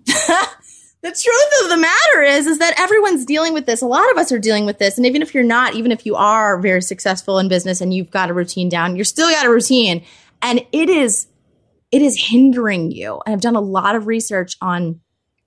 the 1.05 1.11
truth 1.11 1.63
of 1.63 1.69
the 1.69 1.77
matter 1.77 2.23
is 2.23 2.47
is 2.47 2.57
that 2.57 2.79
everyone's 2.79 3.25
dealing 3.25 3.53
with 3.53 3.67
this. 3.67 3.83
A 3.83 3.85
lot 3.85 4.09
of 4.11 4.17
us 4.17 4.31
are 4.31 4.39
dealing 4.39 4.65
with 4.65 4.79
this. 4.79 4.97
And 4.97 5.05
even 5.05 5.21
if 5.21 5.35
you're 5.35 5.43
not 5.43 5.75
even 5.75 5.91
if 5.91 6.03
you 6.03 6.15
are 6.15 6.59
very 6.59 6.81
successful 6.81 7.37
in 7.37 7.47
business 7.47 7.79
and 7.79 7.93
you've 7.93 8.09
got 8.09 8.31
a 8.31 8.33
routine 8.33 8.69
down 8.69 8.95
you're 8.95 9.05
still 9.05 9.29
got 9.29 9.45
a 9.45 9.49
routine. 9.51 10.03
And 10.41 10.65
it 10.71 10.89
is 10.89 11.27
it 11.91 12.01
is 12.01 12.17
hindering 12.19 12.89
you. 12.89 13.21
And 13.23 13.33
i've 13.33 13.41
done 13.41 13.55
a 13.55 13.61
lot 13.61 13.95
of 13.95 14.07
research 14.07 14.57
on 14.61 14.99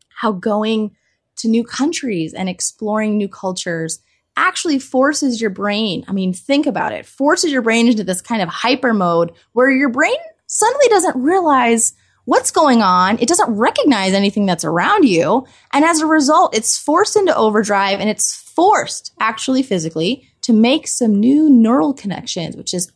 how 0.09 0.31
going 0.31 0.95
to 1.39 1.49
new 1.49 1.65
countries 1.65 2.35
and 2.35 2.49
exploring 2.49 3.17
new 3.17 3.29
cultures 3.29 3.99
actually 4.37 4.79
forces 4.79 5.41
your 5.41 5.51
brain 5.51 6.05
i 6.07 6.13
mean 6.13 6.33
think 6.33 6.67
about 6.67 6.93
it 6.93 7.05
forces 7.05 7.51
your 7.51 7.63
brain 7.63 7.89
into 7.89 8.05
this 8.05 8.21
kind 8.21 8.43
of 8.43 8.49
hyper 8.49 8.95
mode 8.95 9.33
where 9.55 9.69
your 9.69 9.89
brain 9.89 10.15
suddenly 10.47 10.87
doesn't 10.89 11.21
realize 11.21 11.95
what's 12.29 12.51
going 12.51 12.83
on. 12.83 13.19
It 13.21 13.27
doesn't 13.27 13.51
recognize 13.51 14.13
anything 14.13 14.45
that's 14.45 14.63
around 14.63 15.09
you. 15.09 15.47
And 15.73 15.83
as 15.83 16.01
a 16.01 16.07
result, 16.07 16.55
it's 16.55 16.77
forced 16.77 17.17
into 17.17 17.35
overdrive 17.35 18.01
and 18.01 18.11
it's 18.11 18.35
forced 18.35 19.15
actually 19.19 19.63
physically 19.63 20.29
to 20.43 20.53
make 20.53 20.87
some 20.87 21.19
new 21.19 21.49
neural 21.49 21.95
connections, 21.95 22.55
which 22.55 22.75
is 22.75 22.93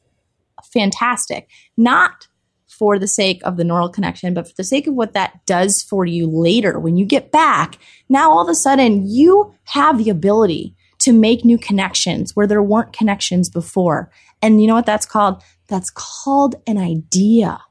fantastic. 0.70 1.48
Not 1.78 2.28
for 2.68 2.98
the 2.98 3.08
sake 3.08 3.40
of 3.42 3.56
the 3.56 3.64
neural 3.64 3.88
connection, 3.88 4.34
but 4.34 4.48
for 4.48 4.54
the 4.54 4.64
sake 4.64 4.86
of 4.86 4.92
what 4.92 5.14
that 5.14 5.46
does 5.46 5.82
for 5.82 6.04
you 6.04 6.26
later 6.26 6.78
when 6.78 6.98
you 6.98 7.06
get 7.06 7.32
back. 7.32 7.78
Now, 8.10 8.32
all 8.32 8.42
of 8.42 8.50
a 8.50 8.54
sudden, 8.54 9.06
you 9.06 9.54
have 9.64 9.96
the 9.96 10.10
ability 10.10 10.76
to 10.98 11.12
make 11.14 11.42
new 11.42 11.56
connections 11.56 12.36
where 12.36 12.46
there 12.46 12.62
weren't 12.62 12.92
connections 12.92 13.48
before. 13.48 14.10
And 14.42 14.60
you 14.60 14.68
know 14.68 14.74
what 14.74 14.84
that's 14.84 15.06
called? 15.06 15.42
That's 15.68 15.90
called 15.90 16.56
an 16.66 16.76
idea 16.76 17.62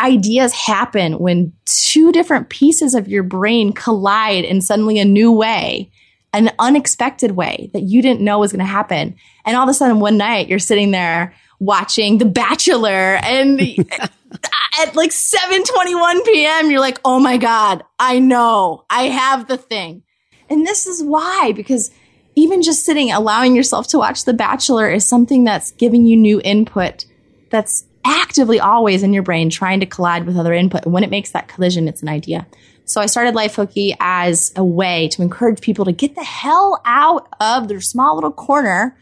ideas 0.00 0.52
happen 0.52 1.18
when 1.18 1.52
two 1.64 2.12
different 2.12 2.48
pieces 2.48 2.94
of 2.94 3.08
your 3.08 3.22
brain 3.22 3.72
collide 3.72 4.44
in 4.44 4.60
suddenly 4.60 4.98
a 4.98 5.04
new 5.04 5.32
way, 5.32 5.90
an 6.32 6.50
unexpected 6.58 7.32
way 7.32 7.70
that 7.72 7.82
you 7.82 8.02
didn't 8.02 8.20
know 8.20 8.38
was 8.38 8.52
going 8.52 8.60
to 8.60 8.64
happen. 8.64 9.16
And 9.44 9.56
all 9.56 9.64
of 9.64 9.68
a 9.68 9.74
sudden, 9.74 10.00
one 10.00 10.16
night, 10.16 10.48
you're 10.48 10.58
sitting 10.58 10.90
there 10.90 11.34
watching 11.58 12.18
The 12.18 12.24
Bachelor 12.24 13.18
and 13.22 13.60
at 14.80 14.96
like 14.96 15.10
7:21 15.10 16.24
p.m. 16.24 16.70
you're 16.70 16.80
like, 16.80 17.00
"Oh 17.04 17.20
my 17.20 17.36
god, 17.36 17.84
I 17.98 18.18
know. 18.18 18.84
I 18.88 19.04
have 19.04 19.48
the 19.48 19.56
thing." 19.56 20.02
And 20.48 20.66
this 20.66 20.86
is 20.86 21.02
why 21.02 21.52
because 21.54 21.90
even 22.34 22.62
just 22.62 22.84
sitting 22.84 23.12
allowing 23.12 23.54
yourself 23.54 23.88
to 23.88 23.98
watch 23.98 24.24
The 24.24 24.32
Bachelor 24.32 24.90
is 24.90 25.06
something 25.06 25.44
that's 25.44 25.72
giving 25.72 26.06
you 26.06 26.16
new 26.16 26.40
input 26.42 27.04
that's 27.50 27.84
actively 28.04 28.60
always 28.60 29.02
in 29.02 29.12
your 29.12 29.22
brain 29.22 29.50
trying 29.50 29.80
to 29.80 29.86
collide 29.86 30.26
with 30.26 30.36
other 30.36 30.52
input. 30.52 30.84
And 30.84 30.92
when 30.92 31.04
it 31.04 31.10
makes 31.10 31.32
that 31.32 31.48
collision, 31.48 31.88
it's 31.88 32.02
an 32.02 32.08
idea. 32.08 32.46
So 32.84 33.00
I 33.00 33.06
started 33.06 33.34
Life 33.34 33.58
as 34.00 34.52
a 34.56 34.64
way 34.64 35.08
to 35.08 35.22
encourage 35.22 35.60
people 35.60 35.84
to 35.84 35.92
get 35.92 36.16
the 36.16 36.24
hell 36.24 36.82
out 36.84 37.28
of 37.40 37.68
their 37.68 37.80
small 37.80 38.16
little 38.16 38.32
corner, 38.32 38.96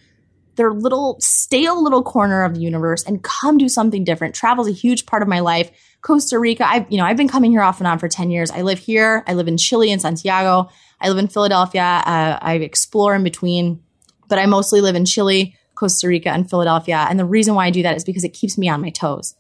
their 0.56 0.72
little 0.72 1.16
stale 1.20 1.82
little 1.82 2.02
corner 2.02 2.42
of 2.42 2.54
the 2.54 2.60
universe 2.60 3.02
and 3.04 3.22
come 3.22 3.56
do 3.56 3.68
something 3.68 4.04
different. 4.04 4.34
Travel 4.34 4.66
is 4.66 4.70
a 4.70 4.78
huge 4.78 5.06
part 5.06 5.22
of 5.22 5.28
my 5.28 5.40
life. 5.40 5.70
Costa 6.02 6.38
Rica, 6.38 6.68
I've, 6.68 6.90
you 6.90 6.98
know, 6.98 7.04
I've 7.04 7.16
been 7.16 7.28
coming 7.28 7.50
here 7.50 7.62
off 7.62 7.80
and 7.80 7.86
on 7.86 7.98
for 7.98 8.08
10 8.08 8.30
years. 8.30 8.50
I 8.50 8.62
live 8.62 8.78
here. 8.78 9.24
I 9.26 9.34
live 9.34 9.48
in 9.48 9.56
Chile 9.56 9.90
and 9.90 10.02
Santiago. 10.02 10.68
I 11.00 11.08
live 11.08 11.18
in 11.18 11.28
Philadelphia. 11.28 12.02
Uh, 12.04 12.38
I 12.42 12.54
explore 12.56 13.14
in 13.14 13.22
between, 13.24 13.82
but 14.28 14.38
I 14.38 14.46
mostly 14.46 14.80
live 14.80 14.96
in 14.96 15.06
Chile. 15.06 15.56
Costa 15.78 16.08
Rica 16.08 16.30
and 16.30 16.48
Philadelphia. 16.48 17.06
And 17.08 17.18
the 17.18 17.24
reason 17.24 17.54
why 17.54 17.66
I 17.66 17.70
do 17.70 17.82
that 17.82 17.96
is 17.96 18.04
because 18.04 18.24
it 18.24 18.30
keeps 18.30 18.58
me 18.58 18.68
on 18.68 18.80
my 18.80 18.90
toes. 18.90 19.34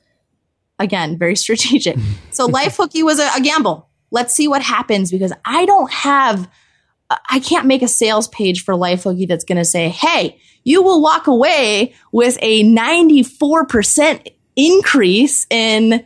Again, 0.78 1.18
very 1.18 1.36
strategic. 1.44 1.96
so 2.30 2.46
Life 2.58 2.76
Hooky 2.76 3.02
was 3.02 3.18
a, 3.18 3.28
a 3.36 3.40
gamble. 3.40 3.88
Let's 4.10 4.34
see 4.34 4.48
what 4.48 4.62
happens 4.62 5.10
because 5.10 5.32
I 5.44 5.66
don't 5.66 5.92
have, 5.92 6.48
I 7.28 7.40
can't 7.40 7.66
make 7.66 7.82
a 7.82 7.88
sales 7.88 8.28
page 8.28 8.64
for 8.64 8.74
Life 8.74 9.02
Hooky 9.02 9.26
that's 9.26 9.44
going 9.44 9.58
to 9.58 9.64
say, 9.64 9.88
hey, 9.88 10.40
you 10.64 10.82
will 10.82 11.02
walk 11.02 11.26
away 11.26 11.94
with 12.12 12.38
a 12.40 12.62
94% 12.62 14.32
increase 14.56 15.46
in, 15.50 16.04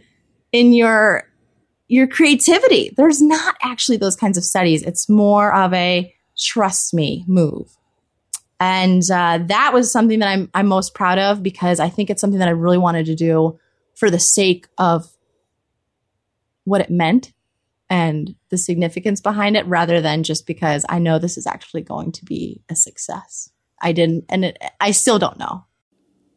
in 0.51 0.73
your, 0.73 1.29
your 1.87 2.07
creativity. 2.07 2.93
There's 2.97 3.23
not 3.23 3.57
actually 3.63 3.99
those 3.99 4.17
kinds 4.17 4.37
of 4.37 4.45
studies. 4.45 4.83
It's 4.83 5.09
more 5.09 5.55
of 5.55 5.73
a 5.75 6.13
trust 6.37 6.95
me 6.95 7.25
move. 7.29 7.77
And 8.63 9.03
uh, 9.11 9.41
that 9.47 9.73
was 9.75 9.91
something 9.91 10.21
that 10.21 10.29
I'm, 10.29 10.49
I'm 10.55 10.69
most 10.69 10.95
proud 10.95 11.19
of 11.19 11.43
because 11.43 11.81
I 11.81 11.89
think 11.89 12.11
it's 12.11 12.21
something 12.21 12.39
that 12.39 12.47
I 12.47 12.53
really 12.53 12.79
wanted 12.79 13.07
to 13.07 13.17
do 13.17 13.59
for 13.97 14.09
the 14.09 14.21
sake 14.21 14.69
of 14.79 15.11
what 16.63 16.81
it 16.81 16.89
meant 16.89 17.33
and 17.91 18.37
the 18.51 18.57
significance 18.57 19.21
behind 19.21 19.57
it 19.57 19.67
rather 19.67 20.01
than 20.01 20.23
just 20.23 20.47
because 20.47 20.87
I 20.89 21.01
know 21.01 21.19
this 21.19 21.37
is 21.37 21.45
actually 21.45 21.83
going 21.83 22.13
to 22.13 22.25
be 22.25 22.63
a 22.71 22.77
success. 22.77 23.51
I 23.81 23.91
didn't, 23.91 24.27
and 24.29 24.45
it, 24.45 24.59
I 24.81 24.93
still 24.93 25.19
don't 25.19 25.41
know. 25.41 25.65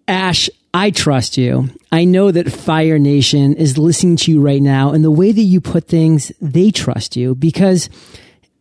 Ash, 0.07 0.49
I 0.73 0.89
trust 0.89 1.37
you. 1.37 1.69
I 1.91 2.05
know 2.05 2.31
that 2.31 2.51
Fire 2.51 2.97
Nation 2.97 3.53
is 3.53 3.77
listening 3.77 4.15
to 4.17 4.31
you 4.31 4.41
right 4.41 4.63
now, 4.63 4.93
and 4.93 5.03
the 5.03 5.11
way 5.11 5.31
that 5.31 5.41
you 5.41 5.61
put 5.61 5.87
things, 5.87 6.31
they 6.41 6.71
trust 6.71 7.15
you 7.15 7.35
because 7.35 7.87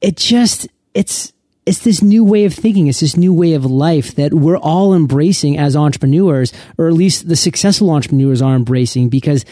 it 0.02 0.18
just, 0.18 0.68
it's, 0.92 1.32
it's 1.66 1.80
this 1.80 2.02
new 2.02 2.24
way 2.24 2.44
of 2.44 2.54
thinking. 2.54 2.88
It's 2.88 3.00
this 3.00 3.16
new 3.16 3.32
way 3.32 3.54
of 3.54 3.64
life 3.64 4.14
that 4.16 4.34
we're 4.34 4.58
all 4.58 4.94
embracing 4.94 5.58
as 5.58 5.76
entrepreneurs, 5.76 6.52
or 6.76 6.88
at 6.88 6.94
least 6.94 7.28
the 7.28 7.36
successful 7.36 7.90
entrepreneurs 7.90 8.42
are 8.42 8.54
embracing 8.54 9.08
because 9.08 9.44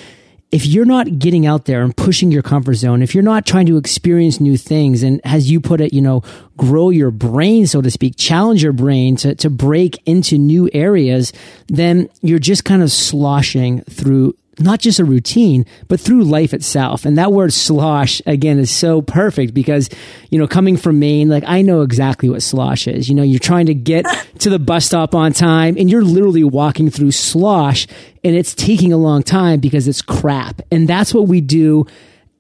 if 0.51 0.67
you're 0.67 0.85
not 0.85 1.19
getting 1.19 1.47
out 1.47 1.65
there 1.65 1.83
and 1.83 1.97
pushing 1.97 2.31
your 2.31 2.43
comfort 2.43 2.75
zone, 2.75 3.01
if 3.01 3.15
you're 3.15 3.23
not 3.23 3.47
trying 3.47 3.65
to 3.65 3.79
experience 3.79 4.39
new 4.39 4.59
things 4.59 5.03
and 5.03 5.19
as 5.25 5.51
you 5.51 5.63
put 5.63 5.81
it, 5.81 5.95
you 5.95 6.03
know, 6.03 6.23
grow 6.59 6.91
your 6.91 7.11
brain, 7.11 7.67
so 7.67 7.81
to 7.81 7.91
speak, 7.91 8.17
challenge 8.19 8.63
your 8.63 8.75
brain 8.75 9.17
to, 9.17 9.35
to 9.35 9.49
break 9.49 10.03
into 10.07 10.37
new 10.37 10.69
areas, 10.75 11.33
then 11.69 12.07
you're 12.21 12.39
just 12.39 12.67
kind 12.67 12.83
of 12.83 12.93
sloshing 12.93 13.81
through 13.85 14.37
not 14.59 14.81
just 14.81 14.99
a 14.99 15.05
routine, 15.05 15.65
but 15.89 16.01
through 16.01 16.25
life 16.25 16.53
itself. 16.53 17.05
And 17.05 17.17
that 17.17 17.33
word 17.33 17.53
slosh, 17.53 18.21
again, 18.27 18.59
is 18.59 18.71
so 18.71 19.01
perfect 19.01 19.55
because, 19.55 19.89
you 20.31 20.39
know, 20.39 20.47
coming 20.47 20.77
from 20.77 20.99
Maine, 20.99 21.29
like 21.29 21.45
I 21.47 21.63
know 21.63 21.81
exactly 21.83 22.29
what 22.29 22.43
slosh 22.43 22.87
is. 22.87 23.09
You 23.09 23.15
know, 23.15 23.23
you're 23.23 23.39
trying 23.39 23.67
to 23.67 23.75
get 23.75 24.05
to 24.41 24.51
the 24.51 24.59
bus 24.59 24.87
stop 24.87 25.15
on 25.15 25.33
time 25.33 25.77
and 25.79 25.91
you're 25.91 26.05
literally 26.05 26.45
walking 26.45 26.91
through 26.91 27.13
slosh 27.13 27.87
and 28.23 28.37
it's 28.37 28.55
taking 28.55 28.93
a 28.93 28.99
long 28.99 29.23
time 29.23 29.61
because 29.61 29.89
it's 29.89 30.03
crap. 30.03 30.61
And 30.71 30.89
that's 30.89 31.15
what 31.15 31.29
we 31.29 31.41
do 31.41 31.87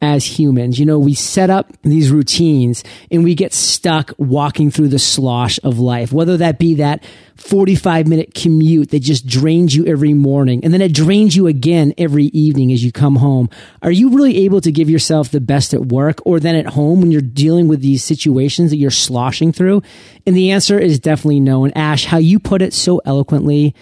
as 0.02 0.24
humans. 0.26 0.80
You 0.80 0.84
know, 0.84 0.98
we 0.98 1.14
set 1.14 1.48
up 1.48 1.72
these 1.82 2.10
routines 2.10 2.82
and 3.10 3.22
we 3.22 3.36
get 3.36 3.54
stuck 3.54 4.12
walking 4.18 4.70
through 4.70 4.88
the 4.88 4.98
slosh 4.98 5.60
of 5.62 5.78
life, 5.78 6.12
whether 6.12 6.36
that 6.38 6.58
be 6.58 6.74
that 6.74 7.04
45 7.36 8.06
minute 8.08 8.34
commute 8.34 8.90
that 8.90 9.00
just 9.00 9.26
drains 9.26 9.74
you 9.74 9.86
every 9.86 10.12
morning 10.12 10.64
and 10.64 10.72
then 10.72 10.82
it 10.82 10.92
drains 10.92 11.34
you 11.34 11.46
again 11.46 11.94
every 11.96 12.26
evening 12.26 12.72
as 12.72 12.84
you 12.84 12.92
come 12.92 13.16
home. 13.16 13.48
Are 13.80 13.90
you 13.90 14.10
really 14.10 14.44
able 14.44 14.60
to 14.60 14.72
give 14.72 14.90
yourself 14.90 15.30
the 15.30 15.40
best 15.40 15.72
at 15.72 15.86
work 15.86 16.18
or 16.26 16.40
then 16.40 16.56
at 16.56 16.66
home 16.66 17.00
when 17.00 17.12
you're 17.12 17.20
dealing 17.20 17.68
with 17.68 17.80
these 17.80 18.04
situations 18.04 18.70
that 18.70 18.76
you're 18.76 18.90
sloshing 18.90 19.52
through? 19.52 19.82
And 20.26 20.36
the 20.36 20.50
answer 20.50 20.78
is 20.78 20.98
definitely 20.98 21.40
no. 21.40 21.64
And 21.64 21.76
Ash, 21.76 22.04
how 22.04 22.18
you 22.18 22.38
put 22.38 22.62
it 22.62 22.74
so 22.74 23.00
eloquently, 23.04 23.74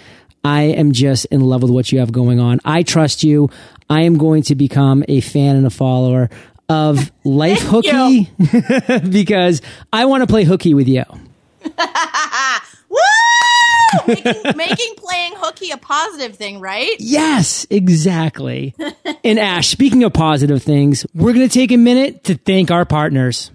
I 0.45 0.63
am 0.63 0.93
just 0.93 1.27
in 1.27 1.41
love 1.41 1.63
with 1.63 1.71
what 1.71 1.93
you 1.93 2.01
have 2.01 2.13
going 2.13 2.41
on. 2.41 2.61
I 2.65 2.83
trust 2.83 3.23
you. 3.23 3.51
I 3.89 4.03
am 4.03 4.19
going 4.19 4.43
to 4.45 4.55
become 4.55 5.05
a 5.09 5.21
fan 5.21 5.57
and 5.57 5.67
a 5.67 5.71
follower 5.71 6.31
of 6.69 7.11
Life 7.25 7.63
Hooky 7.63 8.31
because 9.11 9.61
I 9.93 10.07
want 10.07 10.23
to 10.23 10.27
play 10.27 10.45
hooky 10.45 10.75
with 10.75 10.89
you. 10.89 11.05
Woo! 12.89 12.99
making, 14.07 14.43
making 14.57 14.95
playing 14.97 15.33
hooky 15.37 15.71
a 15.71 15.77
positive 15.77 16.37
thing, 16.37 16.61
right? 16.61 16.95
Yes, 16.99 17.67
exactly. 17.71 18.75
and 19.25 19.39
Ash, 19.39 19.69
speaking 19.69 20.05
of 20.05 20.13
positive 20.13 20.63
things, 20.63 21.05
we're 21.15 21.33
going 21.33 21.49
to 21.49 21.53
take 21.53 21.73
a 21.73 21.77
minute 21.77 22.25
to 22.25 22.37
thank 22.37 22.71
our 22.71 22.85
partners. 22.85 23.51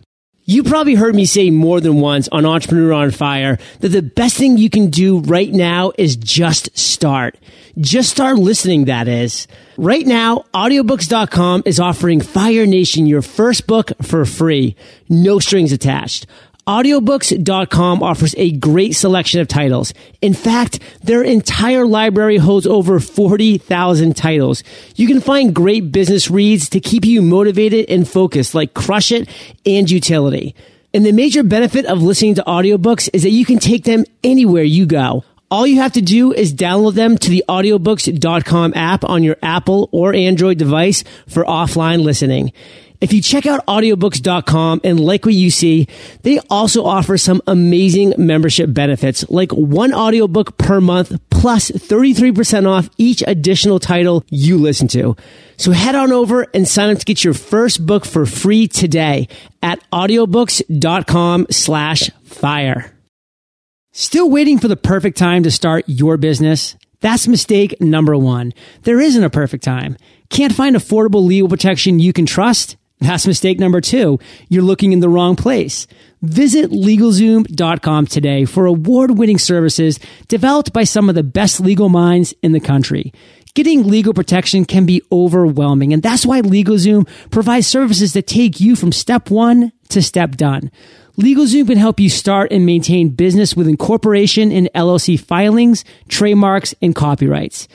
You 0.48 0.62
probably 0.62 0.94
heard 0.94 1.16
me 1.16 1.26
say 1.26 1.50
more 1.50 1.82
than 1.82 2.00
once 2.00 2.30
on 2.32 2.46
Entrepreneur 2.46 2.94
on 2.94 3.10
Fire 3.10 3.58
that 3.80 3.90
the 3.90 4.04
best 4.04 4.38
thing 4.38 4.60
you 4.60 4.70
can 4.70 4.92
do 4.92 5.22
right 5.22 5.52
now 5.52 5.92
is 5.98 6.16
just 6.16 6.78
start. 6.78 7.36
Just 7.80 8.12
start 8.12 8.38
listening, 8.38 8.86
that 8.86 9.08
is. 9.08 9.48
Right 9.76 10.06
now, 10.06 10.46
audiobooks.com 10.54 11.64
is 11.66 11.80
offering 11.80 12.22
Fire 12.22 12.68
Nation 12.68 13.08
your 13.08 13.24
first 13.24 13.66
book 13.66 13.92
for 14.04 14.24
free. 14.24 14.76
No 15.10 15.40
strings 15.40 15.72
attached. 15.72 16.28
Audiobooks.com 16.68 18.02
offers 18.02 18.34
a 18.40 18.52
great 18.54 18.94
selection 18.94 19.40
of 19.40 19.48
titles. 19.48 19.94
In 20.20 20.34
fact, 20.34 20.80
their 21.04 21.22
entire 21.22 21.86
library 21.86 22.38
holds 22.38 22.66
over 22.66 23.00
40,000 23.00 24.16
titles. 24.16 24.64
You 24.96 25.06
can 25.06 25.22
find 25.22 25.54
great 25.54 25.92
business 25.92 26.32
reads 26.32 26.70
to 26.70 26.80
keep 26.80 27.06
you 27.06 27.22
motivated 27.22 27.88
and 27.88 28.10
focused 28.10 28.56
like 28.56 28.74
Crush 28.74 29.12
It 29.12 29.30
and 29.64 29.88
Youtility. 29.88 30.56
And 30.92 31.06
the 31.06 31.12
major 31.12 31.44
benefit 31.44 31.86
of 31.86 32.02
listening 32.02 32.34
to 32.36 32.44
audiobooks 32.48 33.12
is 33.14 33.22
that 33.22 33.30
you 33.30 33.46
can 33.46 33.60
take 33.60 33.84
them 33.84 34.04
anywhere 34.24 34.64
you 34.64 34.88
go. 34.88 35.24
All 35.52 35.68
you 35.68 35.76
have 35.82 35.94
to 35.94 36.02
do 36.02 36.34
is 36.34 36.52
download 36.52 36.96
them 36.96 37.20
to 37.20 37.30
the 37.30 37.46
audiobooks.com 37.48 38.74
app 38.76 39.04
on 39.04 39.24
your 39.24 39.38
Apple 39.44 39.88
or 39.92 40.16
Android 40.16 40.58
device 40.58 41.04
for 41.28 41.46
offline 41.46 42.02
listening. 42.02 42.52
If 43.06 43.14
you 43.14 43.22
check 43.22 43.46
out 43.46 43.64
audiobooks.com 43.68 44.82
and 44.84 45.00
like 45.00 45.26
what 45.26 45.36
you 45.36 45.52
see, 45.52 45.88
they 46.24 46.40
also 46.50 46.84
offer 46.84 47.20
some 47.20 47.40
amazing 47.46 48.16
membership 48.18 48.74
benefits 48.74 49.30
like 49.30 49.52
one 49.52 49.94
audiobook 49.94 50.58
per 50.58 50.82
month 50.82 51.16
plus 51.30 51.70
33% 51.70 52.68
off 52.68 52.90
each 52.98 53.24
additional 53.28 53.78
title 53.78 54.24
you 54.32 54.58
listen 54.58 54.88
to. 54.88 55.16
So 55.56 55.72
head 55.72 55.94
on 55.94 56.12
over 56.12 56.48
and 56.52 56.68
sign 56.68 56.90
up 56.90 56.98
to 56.98 57.06
get 57.06 57.24
your 57.24 57.36
first 57.36 57.86
book 57.86 58.08
for 58.08 58.26
free 58.26 58.68
today 58.68 59.28
at 59.62 59.88
audiobooks.com 59.92 61.46
slash 61.52 62.10
fire. 62.24 62.92
Still 63.92 64.32
waiting 64.32 64.58
for 64.58 64.68
the 64.68 64.76
perfect 64.76 65.20
time 65.20 65.44
to 65.44 65.52
start 65.52 65.86
your 65.86 66.18
business? 66.18 66.76
That's 67.02 67.28
mistake 67.28 67.80
number 67.80 68.18
one. 68.18 68.56
There 68.82 69.00
isn't 69.00 69.24
a 69.24 69.30
perfect 69.30 69.64
time. 69.64 69.96
Can't 70.32 70.56
find 70.56 70.76
affordable 70.76 71.24
legal 71.24 71.50
protection 71.50 72.00
you 72.00 72.12
can 72.12 72.26
trust? 72.26 72.78
That's 73.00 73.28
mistake 73.28 73.60
number 73.60 73.82
two. 73.82 74.20
You're 74.48 74.64
looking 74.64 74.94
in 74.94 75.02
the 75.02 75.10
wrong 75.10 75.36
place. 75.36 75.86
Visit 76.22 76.72
LegalZoom.com 76.72 78.08
today 78.08 78.46
for 78.46 78.66
award 78.66 79.18
winning 79.18 79.38
services 79.38 80.00
developed 80.28 80.72
by 80.74 80.86
some 80.86 81.10
of 81.10 81.16
the 81.16 81.24
best 81.24 81.60
legal 81.60 81.90
minds 81.90 82.34
in 82.42 82.54
the 82.54 82.60
country. 82.60 83.14
Getting 83.54 83.88
legal 83.88 84.14
protection 84.14 84.66
can 84.66 84.86
be 84.86 85.02
overwhelming, 85.12 85.94
and 85.94 86.04
that's 86.04 86.26
why 86.26 86.42
LegalZoom 86.42 87.08
provides 87.32 87.68
services 87.68 88.14
that 88.14 88.28
take 88.28 88.60
you 88.60 88.76
from 88.76 88.92
step 88.92 89.30
one 89.30 89.72
to 89.90 90.02
step 90.02 90.32
done. 90.32 90.72
LegalZoom 91.18 91.68
can 91.68 91.78
help 91.78 92.00
you 92.00 92.10
start 92.10 92.52
and 92.52 92.66
maintain 92.66 93.10
business 93.10 93.56
with 93.56 93.70
incorporation 93.70 94.52
and 94.52 94.70
LLC 94.76 95.18
filings, 95.18 95.86
trademarks, 96.10 96.76
and 96.82 96.94
copyrights. 96.94 97.70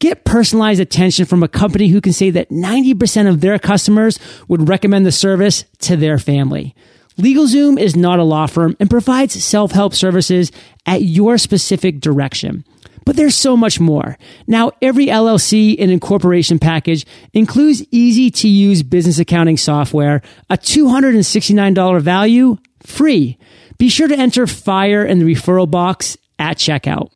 Get 0.00 0.24
personalized 0.24 0.80
attention 0.80 1.26
from 1.26 1.42
a 1.42 1.48
company 1.48 1.88
who 1.88 2.00
can 2.00 2.14
say 2.14 2.30
that 2.30 2.48
90% 2.48 3.28
of 3.28 3.42
their 3.42 3.58
customers 3.58 4.18
would 4.48 4.66
recommend 4.66 5.04
the 5.04 5.12
service 5.12 5.64
to 5.80 5.94
their 5.94 6.18
family. 6.18 6.74
LegalZoom 7.18 7.78
is 7.78 7.94
not 7.94 8.18
a 8.18 8.24
law 8.24 8.46
firm 8.46 8.74
and 8.80 8.88
provides 8.88 9.44
self-help 9.44 9.92
services 9.92 10.52
at 10.86 11.02
your 11.02 11.36
specific 11.36 12.00
direction. 12.00 12.64
But 13.04 13.16
there's 13.16 13.36
so 13.36 13.58
much 13.58 13.78
more. 13.78 14.16
Now, 14.46 14.70
every 14.80 15.08
LLC 15.08 15.76
and 15.78 15.90
incorporation 15.90 16.58
package 16.58 17.04
includes 17.34 17.84
easy 17.90 18.30
to 18.30 18.48
use 18.48 18.82
business 18.82 19.18
accounting 19.18 19.58
software, 19.58 20.22
a 20.48 20.56
$269 20.56 22.00
value, 22.00 22.56
free. 22.82 23.36
Be 23.76 23.90
sure 23.90 24.08
to 24.08 24.18
enter 24.18 24.46
FIRE 24.46 25.04
in 25.04 25.18
the 25.18 25.26
referral 25.26 25.70
box 25.70 26.16
at 26.38 26.56
checkout 26.56 27.10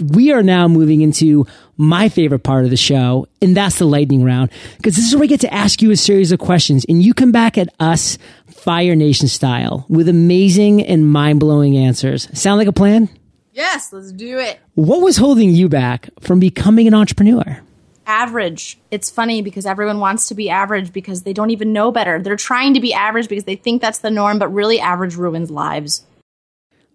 we 0.00 0.32
are 0.32 0.42
now 0.42 0.68
moving 0.68 1.00
into 1.00 1.46
my 1.76 2.08
favorite 2.08 2.40
part 2.40 2.64
of 2.64 2.70
the 2.70 2.76
show, 2.76 3.26
and 3.40 3.56
that's 3.56 3.78
the 3.78 3.86
lightning 3.86 4.24
round. 4.24 4.50
Because 4.76 4.96
this 4.96 5.06
is 5.06 5.14
where 5.14 5.24
I 5.24 5.26
get 5.26 5.40
to 5.40 5.52
ask 5.52 5.82
you 5.82 5.90
a 5.90 5.96
series 5.96 6.32
of 6.32 6.38
questions, 6.38 6.84
and 6.88 7.02
you 7.02 7.14
come 7.14 7.32
back 7.32 7.56
at 7.58 7.68
us 7.80 8.18
Fire 8.46 8.94
Nation 8.94 9.28
style 9.28 9.86
with 9.88 10.08
amazing 10.08 10.82
and 10.84 11.10
mind 11.10 11.40
blowing 11.40 11.76
answers. 11.76 12.28
Sound 12.38 12.58
like 12.58 12.68
a 12.68 12.72
plan? 12.72 13.08
Yes, 13.52 13.92
let's 13.92 14.12
do 14.12 14.38
it. 14.38 14.60
What 14.74 15.00
was 15.00 15.16
holding 15.16 15.50
you 15.50 15.68
back 15.68 16.10
from 16.20 16.40
becoming 16.40 16.86
an 16.86 16.94
entrepreneur? 16.94 17.60
Average. 18.06 18.78
It's 18.90 19.10
funny 19.10 19.42
because 19.42 19.66
everyone 19.66 20.00
wants 20.00 20.28
to 20.28 20.34
be 20.34 20.50
average 20.50 20.92
because 20.92 21.22
they 21.22 21.32
don't 21.32 21.50
even 21.50 21.72
know 21.72 21.92
better. 21.92 22.20
They're 22.20 22.36
trying 22.36 22.74
to 22.74 22.80
be 22.80 22.92
average 22.92 23.28
because 23.28 23.44
they 23.44 23.56
think 23.56 23.80
that's 23.80 23.98
the 23.98 24.10
norm, 24.10 24.38
but 24.38 24.48
really, 24.52 24.80
average 24.80 25.16
ruins 25.16 25.50
lives. 25.50 26.04